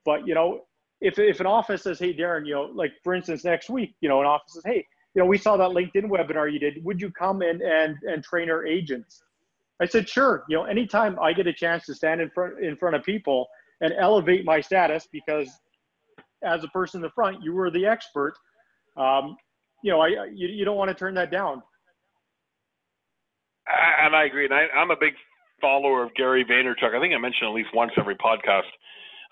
[0.04, 0.62] But you know,
[1.00, 4.08] if if an office says, "Hey, Darren," you know, like for instance, next week, you
[4.08, 6.84] know, an office says, "Hey, you know, we saw that LinkedIn webinar you did.
[6.84, 9.22] Would you come in and and train our agents?"
[9.82, 10.44] I said, sure.
[10.48, 13.48] You know, anytime I get a chance to stand in front in front of people
[13.80, 15.50] and elevate my status, because
[16.44, 18.34] as a person in the front, you were the expert.
[18.96, 19.36] Um,
[19.82, 21.62] you know, I you, you don't want to turn that down.
[24.00, 24.44] And I agree.
[24.44, 25.14] And I, I'm a big
[25.60, 26.94] follower of Gary Vaynerchuk.
[26.94, 28.68] I think I mentioned at least once every podcast.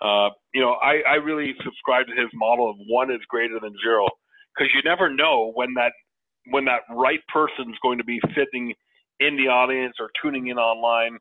[0.01, 3.73] Uh, you know, I, I really subscribe to his model of one is greater than
[3.83, 4.07] zero
[4.55, 5.91] because you never know when that
[6.49, 8.73] when that right person's going to be sitting–
[9.21, 11.17] in the audience or tuning in online.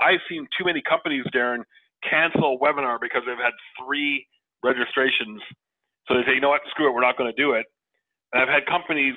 [0.00, 1.62] I've seen too many companies, Darren,
[2.08, 4.26] cancel a webinar because they've had three
[4.62, 5.40] registrations.
[6.08, 7.66] So they say, you know what, screw it, we're not going to do it.
[8.32, 9.14] And I've had companies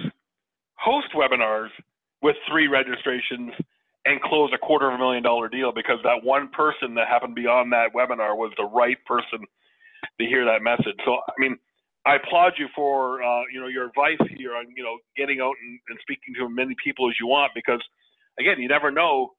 [0.75, 1.69] host webinars
[2.21, 3.51] with three registrations
[4.05, 7.35] and close a quarter of a million dollar deal because that one person that happened
[7.35, 9.39] to be on that webinar was the right person
[10.19, 10.95] to hear that message.
[11.05, 11.57] So, I mean,
[12.05, 15.53] I applaud you for uh, you know your advice here on you know getting out
[15.61, 17.81] and, and speaking to as many people as you want because
[18.39, 19.33] again, you never know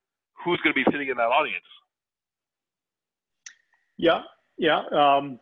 [0.44, 1.64] who's going to be sitting in that audience.
[3.96, 4.22] Yeah,
[4.56, 5.40] yeah, um,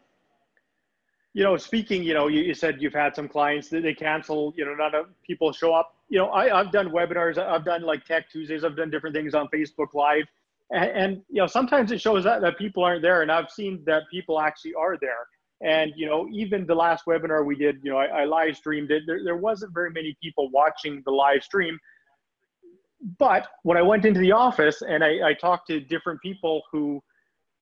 [1.39, 4.53] you know, speaking, you know, you, you, said you've had some clients that they cancel,
[4.57, 5.95] you know, not a, people show up.
[6.09, 9.37] You know, I, I've done webinars, I've done like Tech Tuesdays, I've done different things
[9.37, 10.25] on Facebook Live.
[10.73, 13.23] And, and you know, sometimes it shows that, that people aren't there.
[13.23, 15.29] And I've seen that people actually are there.
[15.63, 18.91] And, you know, even the last webinar we did, you know, I, I live streamed
[18.91, 19.05] it.
[19.07, 21.79] There, there wasn't very many people watching the live stream.
[23.21, 27.01] But when I went into the office and I, I talked to different people who,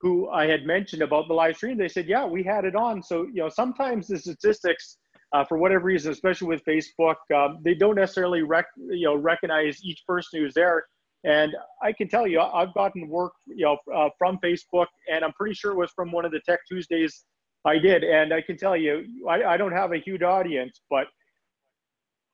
[0.00, 3.02] who I had mentioned about the live stream, they said, yeah, we had it on.
[3.02, 4.98] So, you know, sometimes the statistics,
[5.32, 9.82] uh, for whatever reason, especially with Facebook, um, they don't necessarily rec- you know recognize
[9.82, 10.84] each person who's there.
[11.24, 15.32] And I can tell you, I've gotten work, you know, uh, from Facebook, and I'm
[15.32, 17.24] pretty sure it was from one of the Tech Tuesdays
[17.64, 18.04] I did.
[18.04, 21.08] And I can tell you, I, I don't have a huge audience, but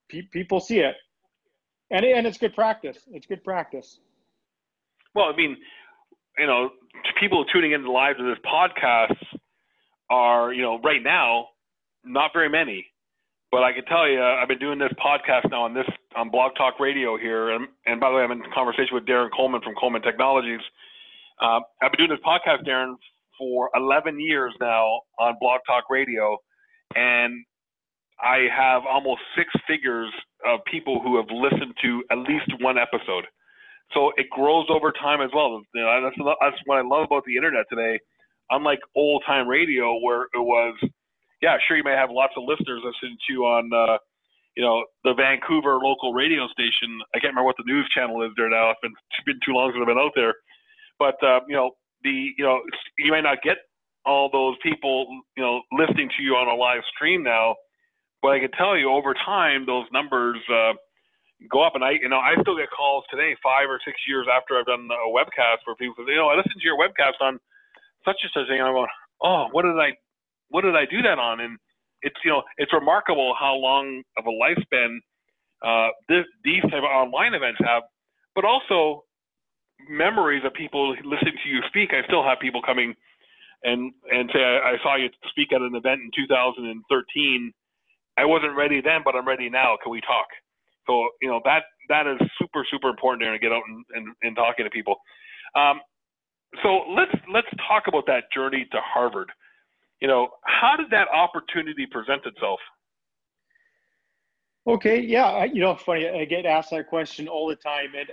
[0.09, 0.95] pe- people see it,
[1.89, 2.99] and and it's good practice.
[3.11, 3.99] It's good practice.
[5.15, 5.57] Well, I mean,
[6.37, 6.69] you know,
[7.19, 9.15] people tuning into live to this podcast
[10.09, 11.47] are, you know, right now,
[12.03, 12.87] not very many.
[13.51, 16.55] But I can tell you, I've been doing this podcast now on this on Blog
[16.55, 19.75] Talk Radio here, and, and by the way, I'm in conversation with Darren Coleman from
[19.75, 20.59] Coleman Technologies.
[21.39, 22.95] Uh, I've been doing this podcast, Darren,
[23.37, 26.37] for 11 years now on Blog Talk Radio,
[26.95, 27.45] and
[28.21, 30.11] I have almost six figures
[30.45, 33.25] of people who have listened to at least one episode.
[33.93, 35.61] So it grows over time as well.
[35.73, 37.99] You know, that's, that's what I love about the internet today.
[38.49, 40.75] Unlike old time radio, where it was,
[41.41, 43.97] yeah, sure, you may have lots of listeners listening to you on, uh,
[44.55, 46.99] you know, the Vancouver local radio station.
[47.15, 48.71] I can't remember what the news channel is there now.
[48.71, 48.93] It's been,
[49.25, 50.35] been too long since I've been out there.
[50.99, 51.71] But, uh, you know,
[52.03, 52.61] the, you know,
[52.99, 53.57] you may not get
[54.05, 57.55] all those people, you know, listening to you on a live stream now.
[58.21, 60.73] But I can tell you over time, those numbers, uh,
[61.49, 61.75] go up.
[61.75, 64.65] And I, you know, I still get calls today, five or six years after I've
[64.65, 67.39] done a webcast, where people say, you know, I listened to your webcast on
[68.05, 69.95] such and such thing, and I'm going, oh, what did I,
[70.49, 71.39] what did I do that on?
[71.39, 71.57] And
[72.01, 74.99] it's, you know, it's remarkable how long of a lifespan
[75.63, 77.83] uh, this, these type of online events have,
[78.35, 79.05] but also
[79.89, 81.91] memories of people listening to you speak.
[81.93, 82.95] I still have people coming
[83.63, 87.53] and and say, I, I saw you speak at an event in 2013.
[88.17, 89.77] I wasn't ready then, but I'm ready now.
[89.81, 90.27] Can we talk?
[90.87, 94.35] So you know that that is super super important to get out and, and, and
[94.35, 94.95] talking to people.
[95.55, 95.79] Um,
[96.61, 99.31] so let's let's talk about that journey to Harvard.
[100.01, 102.59] You know, how did that opportunity present itself?
[104.65, 106.07] Okay, yeah, you know, funny.
[106.07, 108.09] I get asked that question all the time, and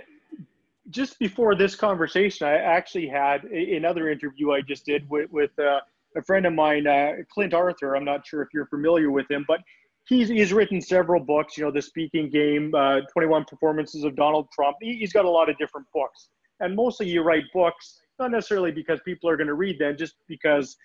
[0.89, 5.79] just before this conversation, I actually had another interview I just did with with uh,
[6.15, 7.95] a friend of mine, uh, Clint Arthur.
[7.95, 9.59] I'm not sure if you're familiar with him, but
[10.07, 11.57] he's he's written several books.
[11.57, 14.77] You know, The Speaking Game, uh, 21 Performances of Donald Trump.
[14.81, 18.71] He, has got a lot of different books, and mostly you write books not necessarily
[18.71, 20.75] because people are going to read them, just because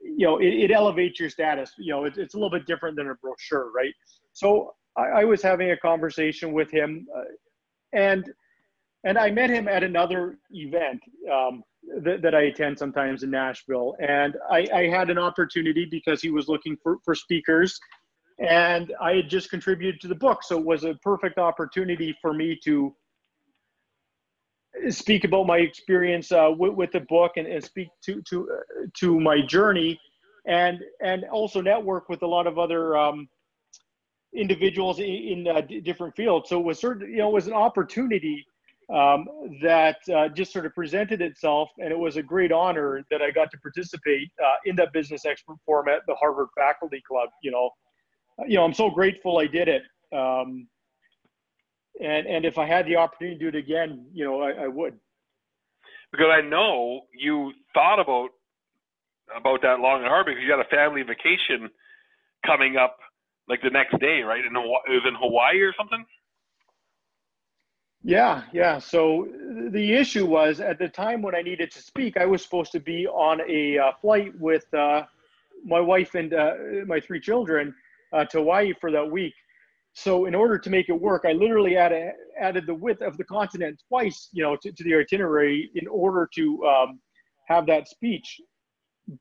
[0.00, 1.72] you know it, it elevates your status.
[1.78, 3.94] You know, it, it's a little bit different than a brochure, right?
[4.32, 7.22] So I, I was having a conversation with him, uh,
[7.92, 8.32] and
[9.04, 11.00] and I met him at another event.
[11.32, 11.62] Um,
[11.98, 13.94] that, that, I attend sometimes in Nashville.
[14.00, 17.78] And I, I, had an opportunity because he was looking for, for speakers
[18.38, 22.32] and I had just contributed to the book, so it was a perfect opportunity for
[22.32, 22.94] me to
[24.90, 28.86] speak about my experience uh, with, with, the book and, and speak to to uh,
[28.94, 29.98] to my journey,
[30.46, 33.28] and and also network with a lot of other um,
[34.34, 36.48] individuals in, in uh, d- different fields.
[36.48, 38.44] So it was sort of you know it was an opportunity
[38.92, 39.26] um,
[39.62, 43.30] that uh, just sort of presented itself, and it was a great honor that I
[43.30, 47.30] got to participate uh, in that business expert forum at the Harvard Faculty Club.
[47.42, 47.70] You know,
[48.46, 49.82] you know, I'm so grateful I did it.
[50.12, 50.68] Um,
[52.00, 54.68] and and if I had the opportunity to do it again, you know, I, I
[54.68, 54.98] would.
[56.10, 58.30] Because I know you thought about
[59.36, 61.70] about that long and hard because you had a family vacation
[62.44, 62.98] coming up
[63.48, 64.44] like the next day, right?
[64.44, 66.04] In Hawaii, it was in Hawaii or something.
[68.02, 68.78] Yeah, yeah.
[68.78, 69.28] So
[69.70, 72.80] the issue was at the time when I needed to speak, I was supposed to
[72.80, 75.04] be on a uh, flight with uh,
[75.64, 76.52] my wife and uh,
[76.86, 77.74] my three children,
[78.14, 79.34] uh, to Hawaii for that week.
[79.94, 83.24] So in order to make it work, I literally added, added the width of the
[83.24, 87.00] continent twice, you know, to, to the itinerary in order to um,
[87.48, 88.40] have that speech.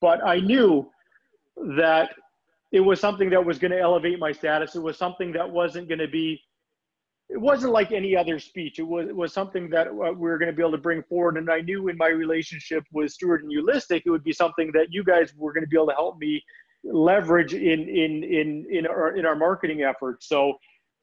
[0.02, 0.90] But I knew
[1.78, 2.12] that
[2.72, 4.76] it was something that was going to elevate my status.
[4.76, 6.42] It was something that wasn't going to be,
[7.30, 8.80] it wasn't like any other speech.
[8.80, 11.04] It was, it was something that uh, we were going to be able to bring
[11.04, 11.38] forward.
[11.38, 14.88] And I knew in my relationship with Stuart and Ulistic, it would be something that
[14.90, 16.44] you guys were going to be able to help me
[16.84, 20.28] leverage in in in in our in our marketing efforts.
[20.28, 20.54] So,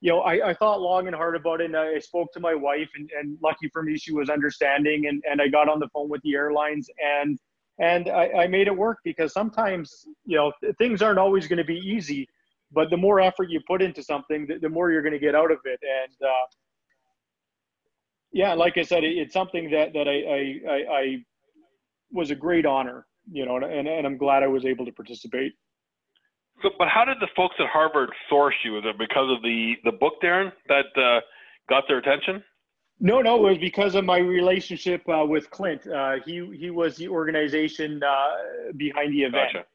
[0.01, 2.55] you know, I, I thought long and hard about it, and I spoke to my
[2.55, 5.89] wife, and, and lucky for me, she was understanding, and and I got on the
[5.93, 6.89] phone with the airlines,
[7.21, 7.39] and
[7.79, 11.65] and I, I made it work because sometimes you know things aren't always going to
[11.65, 12.29] be easy,
[12.73, 15.35] but the more effort you put into something, the, the more you're going to get
[15.35, 15.81] out of it.
[15.83, 16.47] And uh,
[18.33, 21.25] yeah, like I said, it, it's something that that I, I, I
[22.13, 25.53] was a great honor, you know, and, and I'm glad I was able to participate.
[26.63, 28.73] So, but how did the folks at Harvard source you?
[28.73, 31.21] Was it because of the the book, Darren, that uh,
[31.69, 32.43] got their attention?
[33.01, 35.87] No, no, it was because of my relationship uh, with Clint.
[35.87, 39.53] Uh, he he was the organization uh, behind the event.
[39.55, 39.67] Gotcha.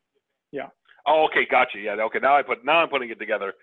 [0.52, 0.68] Yeah.
[1.08, 1.80] Oh, okay, gotcha.
[1.80, 2.20] Yeah, okay.
[2.22, 3.54] Now I put now I'm putting it together.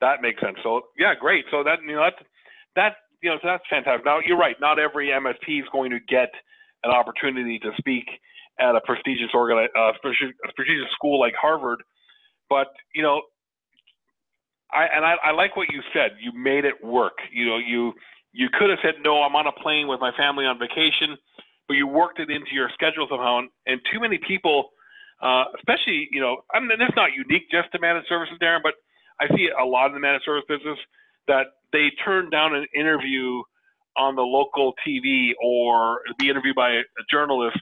[0.00, 0.56] That makes sense.
[0.62, 1.44] So yeah, great.
[1.50, 2.14] So that you know that
[2.74, 4.04] that you know so that's fantastic.
[4.04, 4.56] Now you're right.
[4.60, 6.30] Not every MSP is going to get
[6.82, 8.08] an opportunity to speak
[8.58, 11.82] at a prestigious organ uh, prestigious school like Harvard,
[12.52, 13.22] but you know,
[14.70, 16.10] I and I, I like what you said.
[16.20, 17.16] You made it work.
[17.32, 17.94] You know, you
[18.32, 21.16] you could have said, no, I'm on a plane with my family on vacation,
[21.66, 23.38] but you worked it into your schedule somehow.
[23.38, 24.70] And, and too many people,
[25.22, 28.74] uh, especially, you know, I mean, that's not unique just to managed services, Darren, but
[29.20, 30.78] I see it a lot in the managed service business
[31.28, 33.42] that they turn down an interview
[33.96, 37.58] on the local TV or be interviewed by a journalist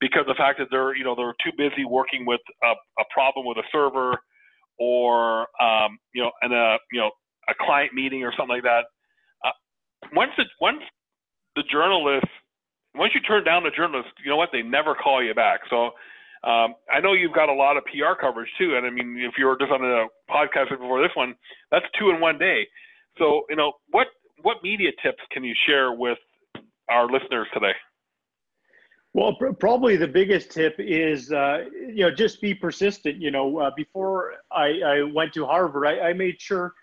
[0.00, 3.46] because the fact that they're, you know, they're too busy working with a, a problem
[3.46, 4.16] with a server
[4.78, 7.10] or, um, you know, and a, you know,
[7.48, 8.84] a client meeting or something like that
[10.14, 10.82] once the once
[11.56, 12.26] the journalist
[12.94, 14.48] once you turn down the journalist, you know what?
[14.52, 15.60] They never call you back.
[15.70, 15.92] So
[16.42, 19.34] um, I know you've got a lot of PR coverage too, and I mean, if
[19.38, 21.34] you were just on a podcast before this one,
[21.70, 22.66] that's two in one day.
[23.18, 24.08] So you know what
[24.42, 26.18] what media tips can you share with
[26.88, 27.72] our listeners today?
[29.14, 33.20] Well, pr- probably the biggest tip is, uh, you know, just be persistent.
[33.20, 36.74] You know, uh, before I, I, went to Harvard, I, I, made sure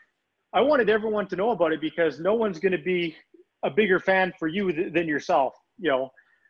[0.54, 3.16] I wanted everyone to know about it because no one's going to be
[3.64, 6.10] a bigger fan for you th- than yourself, you know.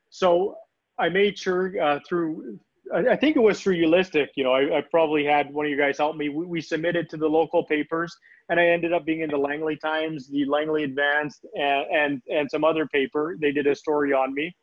[0.09, 0.55] So
[0.97, 2.57] I made sure uh, through,
[2.93, 5.71] I, I, think it was through Ulistic, you know, I, I, probably had one of
[5.71, 6.29] you guys help me.
[6.29, 8.15] We, we, submitted to the local papers
[8.49, 12.49] and I ended up being in the Langley Times, the Langley Advance, and, and, and
[12.49, 13.37] some other paper.
[13.41, 14.55] They did a story on me.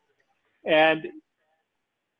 [0.65, 1.07] And,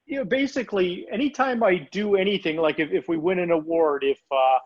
[0.06, 4.20] you know, basically, anytime I do anything, like if, if we win an award, if,
[4.32, 4.60] uh,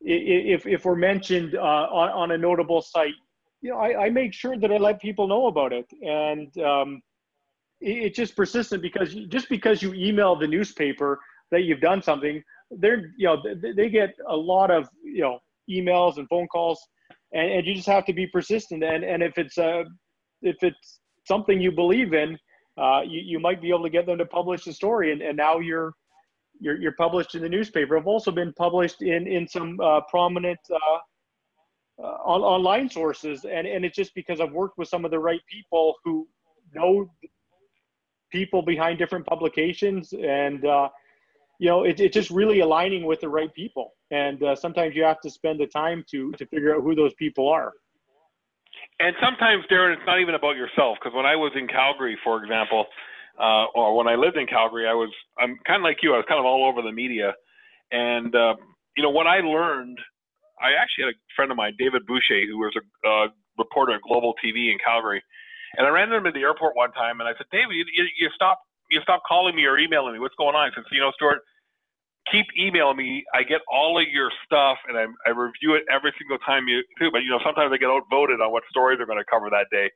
[0.00, 3.14] if if we're mentioned uh, on, on a notable site,
[3.60, 7.02] you know, I, I make sure that I let people know about it, and um,
[7.80, 11.18] it, it's just persistent because just because you email the newspaper
[11.50, 15.40] that you've done something, they're you know they, they get a lot of you know
[15.68, 16.80] emails and phone calls,
[17.32, 18.84] and, and you just have to be persistent.
[18.84, 19.84] And and if it's a uh,
[20.42, 22.38] if it's something you believe in,
[22.78, 25.36] uh, you, you might be able to get them to publish the story, and, and
[25.36, 25.94] now you're
[26.60, 27.96] you're, you're published in the newspaper.
[27.96, 30.76] I've also been published in in some uh, prominent uh,
[32.02, 35.18] uh, on, online sources, and and it's just because I've worked with some of the
[35.18, 36.28] right people who
[36.74, 37.10] know
[38.30, 40.88] people behind different publications, and uh,
[41.58, 43.94] you know it, it's just really aligning with the right people.
[44.10, 47.48] And sometimes you have to spend the time to to figure out who those people
[47.48, 47.72] are.
[49.00, 50.98] And sometimes, Darren, it's not even about yourself.
[51.00, 52.86] Because when I was in Calgary, for example,
[53.38, 56.14] uh, or when I lived in Calgary, I was I'm kind of like you.
[56.14, 57.34] I was kind of all over the media,
[57.92, 58.54] and uh,
[58.96, 59.98] you know what I learned.
[60.60, 64.02] I actually had a friend of mine, David Boucher, who was a uh, reporter at
[64.02, 65.22] Global TV in Calgary,
[65.76, 67.84] and I ran into him at the airport one time, and I said, David, you,
[67.94, 68.58] you, you stop
[68.90, 70.18] you stop calling me or emailing me.
[70.18, 70.70] What's going on?
[70.70, 71.42] He said, you know, Stuart,
[72.30, 73.24] keep emailing me.
[73.34, 76.82] I get all of your stuff, and I, I review it every single time you
[77.00, 77.10] do.
[77.10, 79.66] But you know, sometimes I get outvoted on what stories they're going to cover that
[79.70, 79.90] day.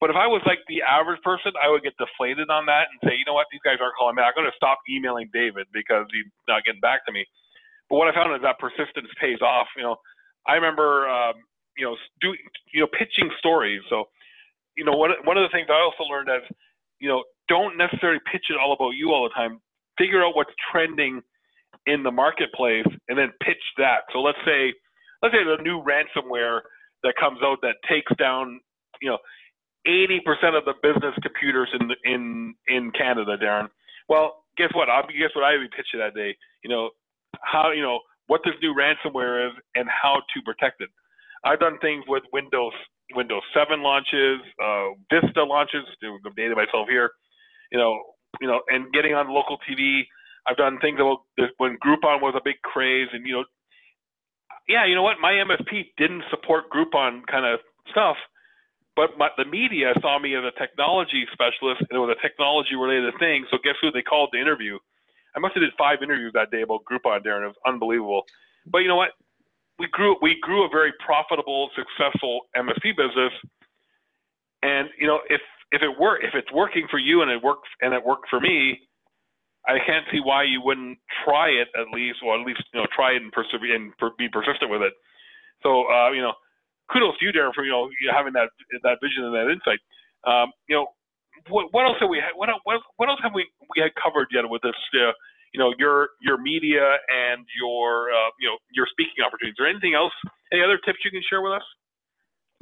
[0.00, 2.96] But if I was like the average person, I would get deflated on that and
[3.04, 4.22] say, you know what, these guys aren't calling me.
[4.24, 7.26] I'm going to stop emailing David because he's not getting back to me.
[7.92, 9.68] But what I found is that persistence pays off.
[9.76, 9.96] You know,
[10.48, 11.34] I remember, um,
[11.76, 12.32] you know, do
[12.72, 13.82] you know pitching stories.
[13.90, 14.08] So,
[14.76, 16.48] you know, one one of the things I also learned is,
[16.98, 19.60] you know, don't necessarily pitch it all about you all the time.
[19.98, 21.20] Figure out what's trending
[21.86, 24.00] in the marketplace and then pitch that.
[24.12, 24.72] So let's say,
[25.22, 26.60] let's say the new ransomware
[27.02, 28.60] that comes out that takes down,
[29.00, 29.18] you know,
[29.86, 33.68] 80% of the business computers in in in Canada, Darren.
[34.08, 34.90] Well, guess what?
[34.90, 36.36] I guess what I would pitch that day.
[36.62, 36.90] You know
[37.40, 40.90] how you know what this new ransomware is and how to protect it.
[41.44, 42.74] I've done things with Windows
[43.14, 45.84] Windows 7 launches, uh, Vista launches.
[46.02, 47.10] To data myself here,
[47.72, 47.98] you know,
[48.40, 50.02] you know, and getting on local TV.
[50.50, 51.18] I've done things about
[51.58, 53.44] when Groupon was a big craze, and you know,
[54.68, 55.20] yeah, you know what?
[55.20, 58.16] My MSP didn't support Groupon kind of stuff
[59.00, 62.74] but my, the media saw me as a technology specialist, and it was a technology
[62.74, 63.46] related thing.
[63.50, 64.78] So guess who they called to interview?
[65.34, 67.44] I must have did five interviews that day about Groupon, Darren.
[67.44, 68.24] It was unbelievable.
[68.66, 69.12] But you know what?
[69.78, 73.32] We grew we grew a very profitable, successful MSP business.
[74.62, 75.40] And you know, if
[75.72, 78.40] if it were if it's working for you and it works and it worked for
[78.40, 78.80] me,
[79.66, 82.86] I can't see why you wouldn't try it at least, or at least you know
[82.94, 84.92] try it and persevere and per, be persistent with it.
[85.62, 86.32] So uh, you know,
[86.92, 88.48] kudos to you, Darren, for you know having that
[88.82, 89.80] that vision and that insight.
[90.24, 90.86] Um, you know,
[91.48, 93.44] what, what else have we what, what, what else have we
[93.76, 94.76] we had covered yet with this?
[94.96, 95.12] Uh,
[95.52, 99.60] you know, your your media and your uh, you know your speaking opportunities.
[99.60, 100.12] Or anything else?
[100.52, 101.66] Any other tips you can share with us?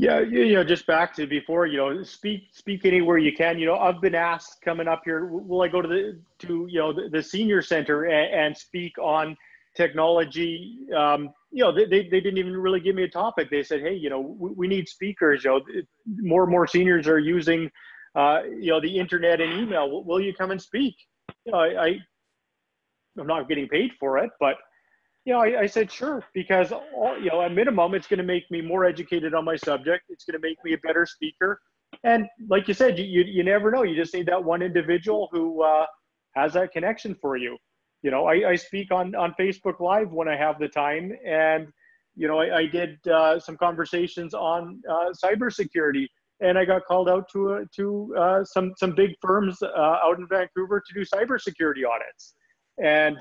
[0.00, 3.58] Yeah, you know, just back to before, you know, speak speak anywhere you can.
[3.58, 6.78] You know, I've been asked coming up here, will I go to the to you
[6.78, 9.36] know the, the senior center and, and, speak on
[9.74, 10.78] technology?
[10.96, 13.50] Um, you know, they, they, they didn't even really give me a topic.
[13.50, 15.42] They said, hey, you know, we, we need speakers.
[15.42, 15.60] You know,
[16.06, 17.68] more and more seniors are using,
[18.14, 20.04] uh, you know, the internet and email.
[20.04, 20.94] Will you come and speak?
[21.44, 21.98] You know, I, I
[23.18, 24.54] I'm not getting paid for it, but
[25.32, 28.50] know, I, I said sure because all, you know, at minimum, it's going to make
[28.50, 30.04] me more educated on my subject.
[30.08, 31.60] It's going to make me a better speaker.
[32.04, 33.82] And like you said, you, you, you never know.
[33.82, 35.86] You just need that one individual who uh,
[36.34, 37.56] has that connection for you.
[38.02, 41.66] You know, I, I speak on on Facebook Live when I have the time, and
[42.14, 46.06] you know, I, I did uh, some conversations on uh, cybersecurity,
[46.40, 50.18] and I got called out to uh, to uh, some some big firms uh, out
[50.18, 52.34] in Vancouver to do cybersecurity audits,
[52.80, 53.18] and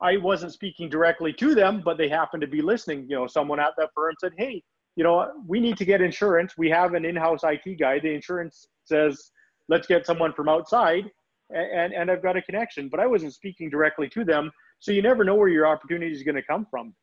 [0.00, 3.06] I wasn't speaking directly to them, but they happened to be listening.
[3.08, 4.62] You know, someone at that firm said, "Hey,
[4.96, 6.54] you know, we need to get insurance.
[6.58, 7.98] We have an in-house IT guy.
[7.98, 9.30] The insurance says
[9.68, 11.10] let's get someone from outside."
[11.50, 14.50] And, and I've got a connection, but I wasn't speaking directly to them.
[14.80, 16.94] So you never know where your opportunity is going to come from.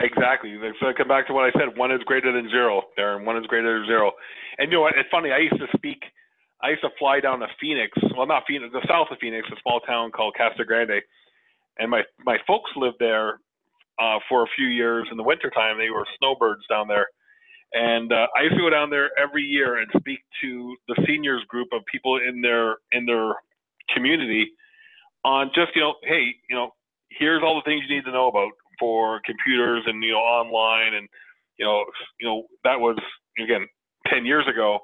[0.00, 0.56] Exactly.
[0.80, 1.76] So I come back to what I said.
[1.76, 3.24] One is greater than zero, Darren.
[3.24, 4.12] One is greater than zero.
[4.58, 4.94] And you know what?
[4.96, 5.32] It's funny.
[5.32, 5.98] I used to speak.
[6.62, 7.96] I used to fly down to Phoenix.
[8.16, 11.02] Well, not Phoenix, the south of Phoenix, a small town called Casa Grande
[11.78, 13.40] and my my folks lived there
[13.98, 15.78] uh, for a few years in the wintertime.
[15.78, 17.06] They were snowbirds down there,
[17.72, 21.44] and uh, I used to go down there every year and speak to the seniors
[21.48, 23.34] group of people in their in their
[23.94, 24.50] community
[25.24, 26.70] on just you know, hey, you know,
[27.10, 30.94] here's all the things you need to know about for computers and you know online
[30.94, 31.08] and
[31.58, 31.84] you know
[32.20, 32.96] you know that was
[33.42, 33.66] again
[34.06, 34.78] 10 years ago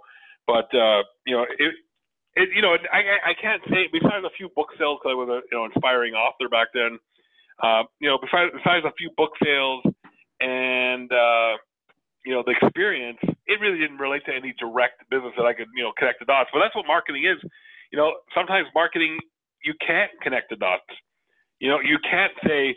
[0.47, 1.74] but uh you know it
[2.36, 5.30] it, you know, I, I can't say besides a few book sales because I was
[5.30, 6.99] a you know inspiring author back then.
[7.62, 9.82] Uh, you know, besides besides a few book sales
[10.40, 11.55] and uh,
[12.26, 15.70] you know the experience, it really didn't relate to any direct business that I could
[15.76, 16.51] you know connect the dots.
[16.53, 17.38] But that's what marketing is.
[17.92, 19.18] You know, sometimes marketing
[19.62, 20.90] you can't connect the dots.
[21.61, 22.74] You know, you can't say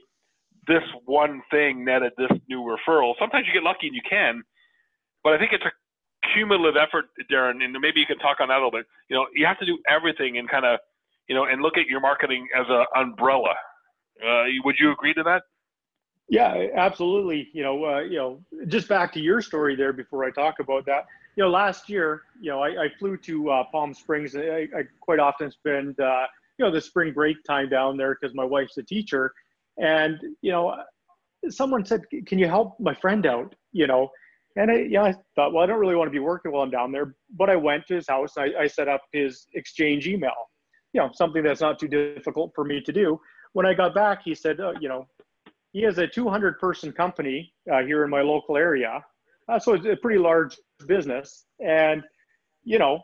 [0.67, 3.13] this one thing netted this new referral.
[3.17, 4.43] Sometimes you get lucky and you can,
[5.23, 5.73] but I think it's a
[6.33, 8.85] cumulative effort, Darren, and maybe you can talk on that a little bit.
[9.09, 10.79] You know, you have to do everything and kind of,
[11.27, 13.53] you know, and look at your marketing as an umbrella.
[14.25, 15.43] Uh, would you agree to that?
[16.29, 17.49] Yeah, absolutely.
[17.53, 20.85] You know, uh, you know, just back to your story there before I talk about
[20.85, 21.05] that.
[21.35, 24.35] You know, last year, you know, I, I flew to uh, Palm Springs.
[24.35, 26.25] I, I, quite often spend, uh,
[26.57, 29.31] you know, the spring break time down there because my wife's a teacher.
[29.77, 30.75] And you know,
[31.49, 34.09] someone said, "Can you help my friend out?" You know,
[34.57, 36.71] and I, yeah, I thought, well, I don't really want to be working while I'm
[36.71, 37.15] down there.
[37.37, 38.37] But I went to his house.
[38.37, 40.33] I, I set up his exchange email.
[40.93, 43.19] You know, something that's not too difficult for me to do.
[43.53, 45.05] When I got back, he said, oh, you know,
[45.73, 49.03] he has a 200 person company uh, here in my local area.
[49.47, 51.45] Uh, so it's a pretty large business.
[51.63, 52.03] And,
[52.63, 52.99] you know,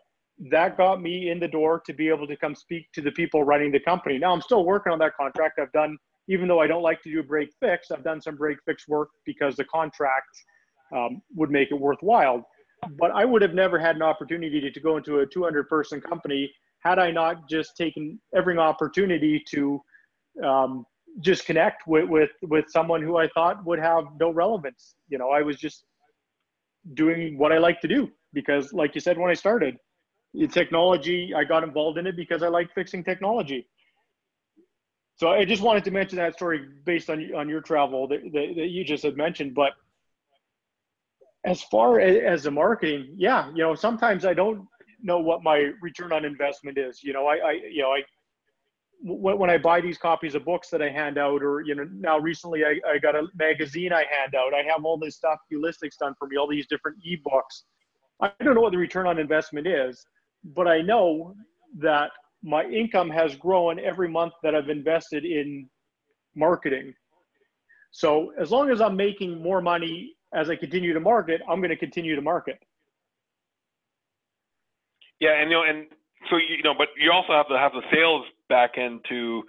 [0.50, 3.44] that got me in the door to be able to come speak to the people
[3.44, 4.18] running the company.
[4.18, 5.60] Now I'm still working on that contract.
[5.60, 5.98] I've done,
[6.28, 9.10] even though I don't like to do break fix, I've done some break fix work
[9.24, 10.28] because the contract
[10.94, 12.48] um, would make it worthwhile.
[13.00, 16.52] But I would have never had an opportunity to, go into a 200 person company
[16.80, 19.82] had I not just taken every opportunity to
[20.44, 20.86] um,
[21.22, 24.96] just connect with, with, with someone who I thought would have no relevance.
[25.08, 25.86] You know, I was just
[26.94, 29.78] doing what I like to do because, like you said, when I started,
[30.52, 33.68] technology, I got involved in it because I like fixing technology.
[35.16, 38.54] So I just wanted to mention that story based on on your travel that, that,
[38.56, 39.54] that you just had mentioned.
[39.54, 39.74] But
[41.46, 44.66] as far as, the marketing, yeah, you know, sometimes I don't
[45.02, 47.04] know what my return on investment is.
[47.04, 48.02] You know, I, I you know, I
[49.02, 51.86] when, when I buy these copies of books that I hand out, or you know,
[51.94, 54.54] now recently I, I got a magazine I hand out.
[54.54, 57.64] I have all this stuff, Ulistics done for me, all these different ebooks.
[58.22, 60.06] I don't know what the return on investment is,
[60.56, 61.36] but I know
[61.80, 65.68] that my income has grown every month that I've invested in
[66.36, 66.94] marketing.
[67.92, 71.70] So as long as I'm making more money as I continue to market, I'm going
[71.70, 72.60] to continue to market.
[75.20, 75.88] Yeah, and you know, and
[76.30, 79.44] so you know, but you also have to have the sales back end to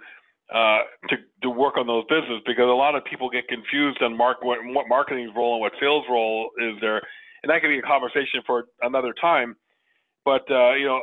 [0.53, 0.79] uh,
[1.09, 4.43] to to work on those businesses because a lot of people get confused on mark
[4.43, 7.01] what, what marketing's role and what sales role is there,
[7.43, 9.55] and that could be a conversation for another time.
[10.23, 11.01] But uh, you know,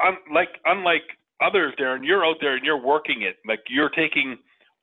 [0.00, 1.06] unlike unlike
[1.40, 3.36] others, Darren, you're out there and you're working it.
[3.46, 4.38] Like you're taking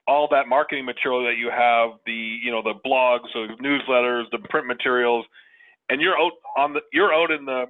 [0.07, 4.39] all that marketing material that you have, the you know the blogs, the newsletters, the
[4.49, 5.25] print materials,
[5.89, 7.65] and you're out on the you're out in the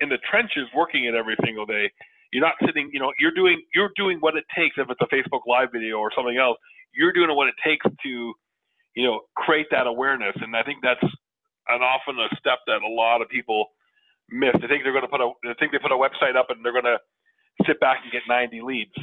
[0.00, 1.90] in the trenches working it every single day.
[2.32, 5.14] You're not sitting, you know, you're doing you're doing what it takes if it's a
[5.14, 6.58] Facebook live video or something else.
[6.94, 8.08] You're doing what it takes to,
[8.94, 10.36] you know, create that awareness.
[10.40, 11.02] And I think that's
[11.68, 13.66] an often a step that a lot of people
[14.30, 14.52] miss.
[14.60, 16.64] They think they're going to put a they think they put a website up and
[16.64, 16.98] they're going to
[17.66, 18.94] sit back and get 90 leads.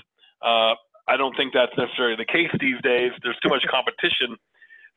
[0.41, 0.75] Uh,
[1.07, 3.11] I don't think that's necessarily the case these days.
[3.21, 4.37] There's too much competition.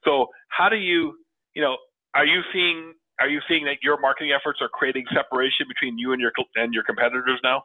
[0.05, 1.19] So how do you,
[1.55, 1.77] you know,
[2.15, 6.13] are you seeing are you seeing that your marketing efforts are creating separation between you
[6.13, 7.65] and your and your competitors now?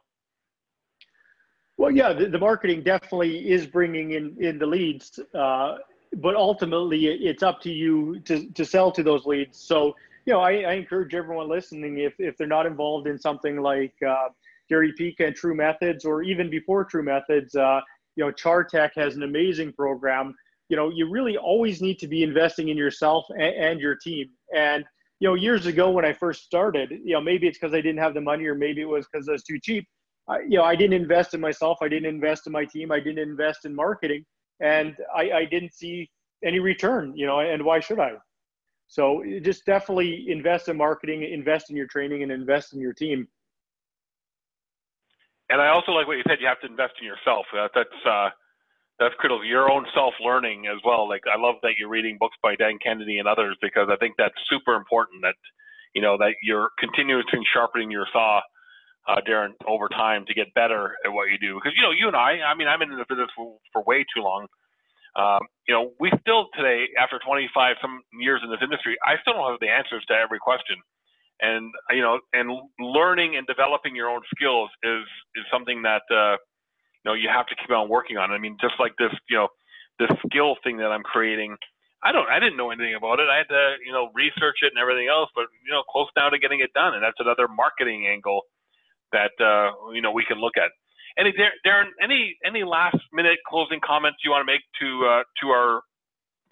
[1.76, 5.76] Well, yeah, the, the marketing definitely is bringing in in the leads, uh,
[6.16, 9.58] but ultimately it's up to you to to sell to those leads.
[9.58, 13.60] So, you know, I, I encourage everyone listening if if they're not involved in something
[13.60, 14.28] like uh,
[14.68, 17.80] Gary Pica and TruMethods, or even before TruMethods, uh,
[18.16, 20.34] you know, Chartec has an amazing program.
[20.68, 24.28] You know, you really always need to be investing in yourself and, and your team.
[24.54, 24.84] And
[25.20, 27.98] you know, years ago when I first started, you know, maybe it's because I didn't
[27.98, 29.86] have the money, or maybe it was because I was too cheap.
[30.28, 31.78] I, you know, I didn't invest in myself.
[31.82, 32.90] I didn't invest in my team.
[32.90, 34.24] I didn't invest in marketing,
[34.60, 36.10] and I, I didn't see
[36.44, 37.12] any return.
[37.16, 38.12] You know, and why should I?
[38.88, 43.26] So just definitely invest in marketing, invest in your training, and invest in your team.
[45.54, 46.38] And I also like what you said.
[46.40, 47.46] You have to invest in yourself.
[47.54, 48.30] That, that's uh,
[48.98, 49.44] that's critical.
[49.44, 51.08] Your own self learning as well.
[51.08, 54.16] Like I love that you're reading books by Dan Kennedy and others because I think
[54.18, 55.22] that's super important.
[55.22, 55.38] That
[55.94, 58.40] you know that you're continuously sharpening your saw,
[59.06, 61.54] uh, Darren, over time to get better at what you do.
[61.54, 62.42] Because you know you and I.
[62.42, 64.48] I mean, I'm in the business for, for way too long.
[65.14, 69.34] Um, you know, we still today, after 25 some years in this industry, I still
[69.34, 70.82] don't have the answers to every question
[71.40, 75.04] and you know and learning and developing your own skills is
[75.36, 76.36] is something that uh,
[77.02, 78.30] you know you have to keep on working on.
[78.30, 79.48] I mean, just like this, you know,
[79.98, 81.56] this skill thing that I'm creating.
[82.02, 82.28] I don't.
[82.28, 83.28] I didn't know anything about it.
[83.30, 85.30] I had to, you know, research it and everything else.
[85.34, 88.42] But you know, close down to getting it done, and that's another marketing angle
[89.12, 90.70] that uh, you know we can look at.
[91.16, 91.32] Any
[91.64, 95.80] Darren, any any last minute closing comments you want to make to uh, to our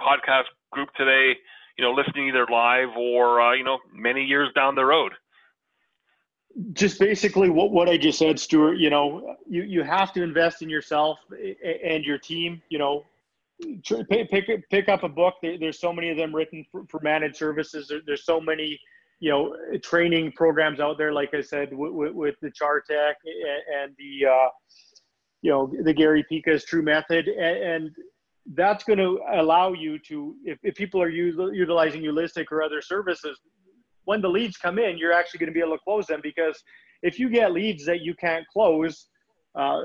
[0.00, 1.38] podcast group today?
[1.82, 5.14] You know, listening either live or uh, you know many years down the road?
[6.74, 8.74] Just basically what, what I just said, Stuart.
[8.74, 12.62] You know, you, you have to invest in yourself and your team.
[12.68, 13.04] You know,
[13.88, 15.34] pick pick, pick up a book.
[15.42, 17.88] there's so many of them written for, for managed services.
[17.88, 18.78] There, there's so many
[19.18, 21.12] you know training programs out there.
[21.12, 23.14] Like I said, with, with the Chartec
[23.76, 24.48] and the uh,
[25.40, 27.90] you know the Gary Pica's TruMethod and, and
[28.54, 33.40] that's going to allow you to, if, if people are utilizing Ulistic or other services,
[34.04, 36.60] when the leads come in, you're actually going to be able to close them because
[37.02, 39.06] if you get leads that you can't close,
[39.54, 39.80] uh,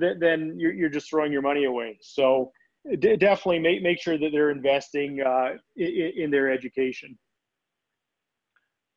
[0.00, 1.98] th- then you're, you're just throwing your money away.
[2.00, 2.50] So
[2.98, 7.18] d- definitely make, make sure that they're investing uh, in, in, their education.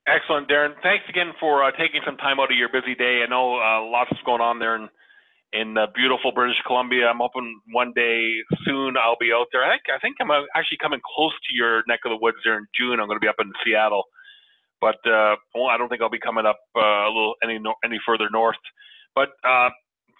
[0.07, 0.73] Excellent, Darren.
[0.83, 3.23] Thanks again for uh, taking some time out of your busy day.
[3.25, 4.89] I know uh, lots is going on there, and
[5.53, 7.07] in uh, beautiful British Columbia.
[7.07, 9.63] I'm hoping one day soon I'll be out there.
[9.63, 12.37] I think I think I'm uh, actually coming close to your neck of the woods
[12.43, 12.99] there in June.
[12.99, 14.03] I'm going to be up in Seattle,
[14.79, 17.99] but uh, well, I don't think I'll be coming up uh, a little any any
[18.05, 18.61] further north.
[19.13, 19.69] But uh,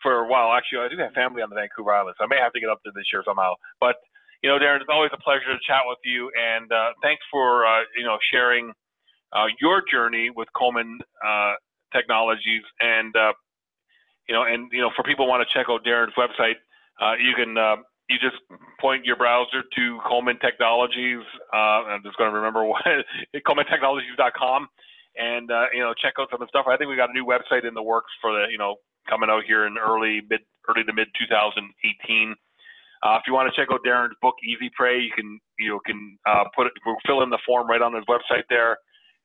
[0.04, 2.40] for a while, actually, I do have family on the Vancouver Island, so I may
[2.42, 3.56] have to get up there this year somehow.
[3.80, 3.96] But
[4.44, 7.66] you know, Darren, it's always a pleasure to chat with you, and uh, thanks for
[7.66, 8.74] uh, you know sharing
[9.34, 11.54] uh, your journey with Coleman uh,
[11.94, 13.34] Technologies and uh,
[14.28, 16.56] you know, and you know, for people who want to check out Darren's website,
[17.02, 17.78] uh, you can uh,
[18.10, 18.42] you just
[18.80, 21.24] point your browser to Coleman Technologies.
[21.54, 22.84] Uh, I'm just going to remember what
[23.36, 24.68] ColemanTechnologies.com,
[25.18, 26.68] and uh, you know, check out some of the stuff.
[26.68, 28.76] I think we got a new website in the works for the you know
[29.10, 32.36] coming out here in early mid early to mid 2018.
[33.04, 35.80] Uh, if you want to check out Darren's book Easy Prey, you can you know
[35.86, 36.74] can uh, put it
[37.06, 38.78] fill in the form right on his website there,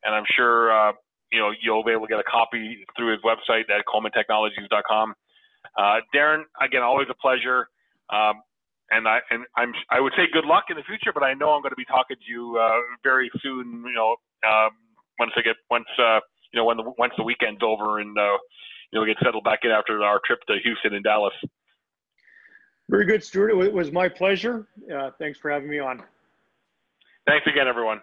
[0.05, 0.93] and I'm sure uh,
[1.33, 5.15] you know, you'll be able to get a copy through his website at colemantechnologies.com.
[5.77, 7.69] Uh, Darren, again, always a pleasure.
[8.11, 8.43] Um,
[8.91, 11.51] and I and I'm I would say good luck in the future, but I know
[11.51, 13.83] I'm going to be talking to you uh, very soon.
[13.85, 14.17] You know,
[14.47, 14.71] um,
[15.19, 16.21] once I get once uh,
[16.53, 18.39] you know when the once the weekend's over and uh,
[18.93, 21.35] you know we get settled back in after our trip to Houston and Dallas.
[22.89, 23.51] Very good, Stuart.
[23.51, 24.69] It was my pleasure.
[24.93, 26.03] Uh, thanks for having me on.
[27.27, 28.01] Thanks again, everyone.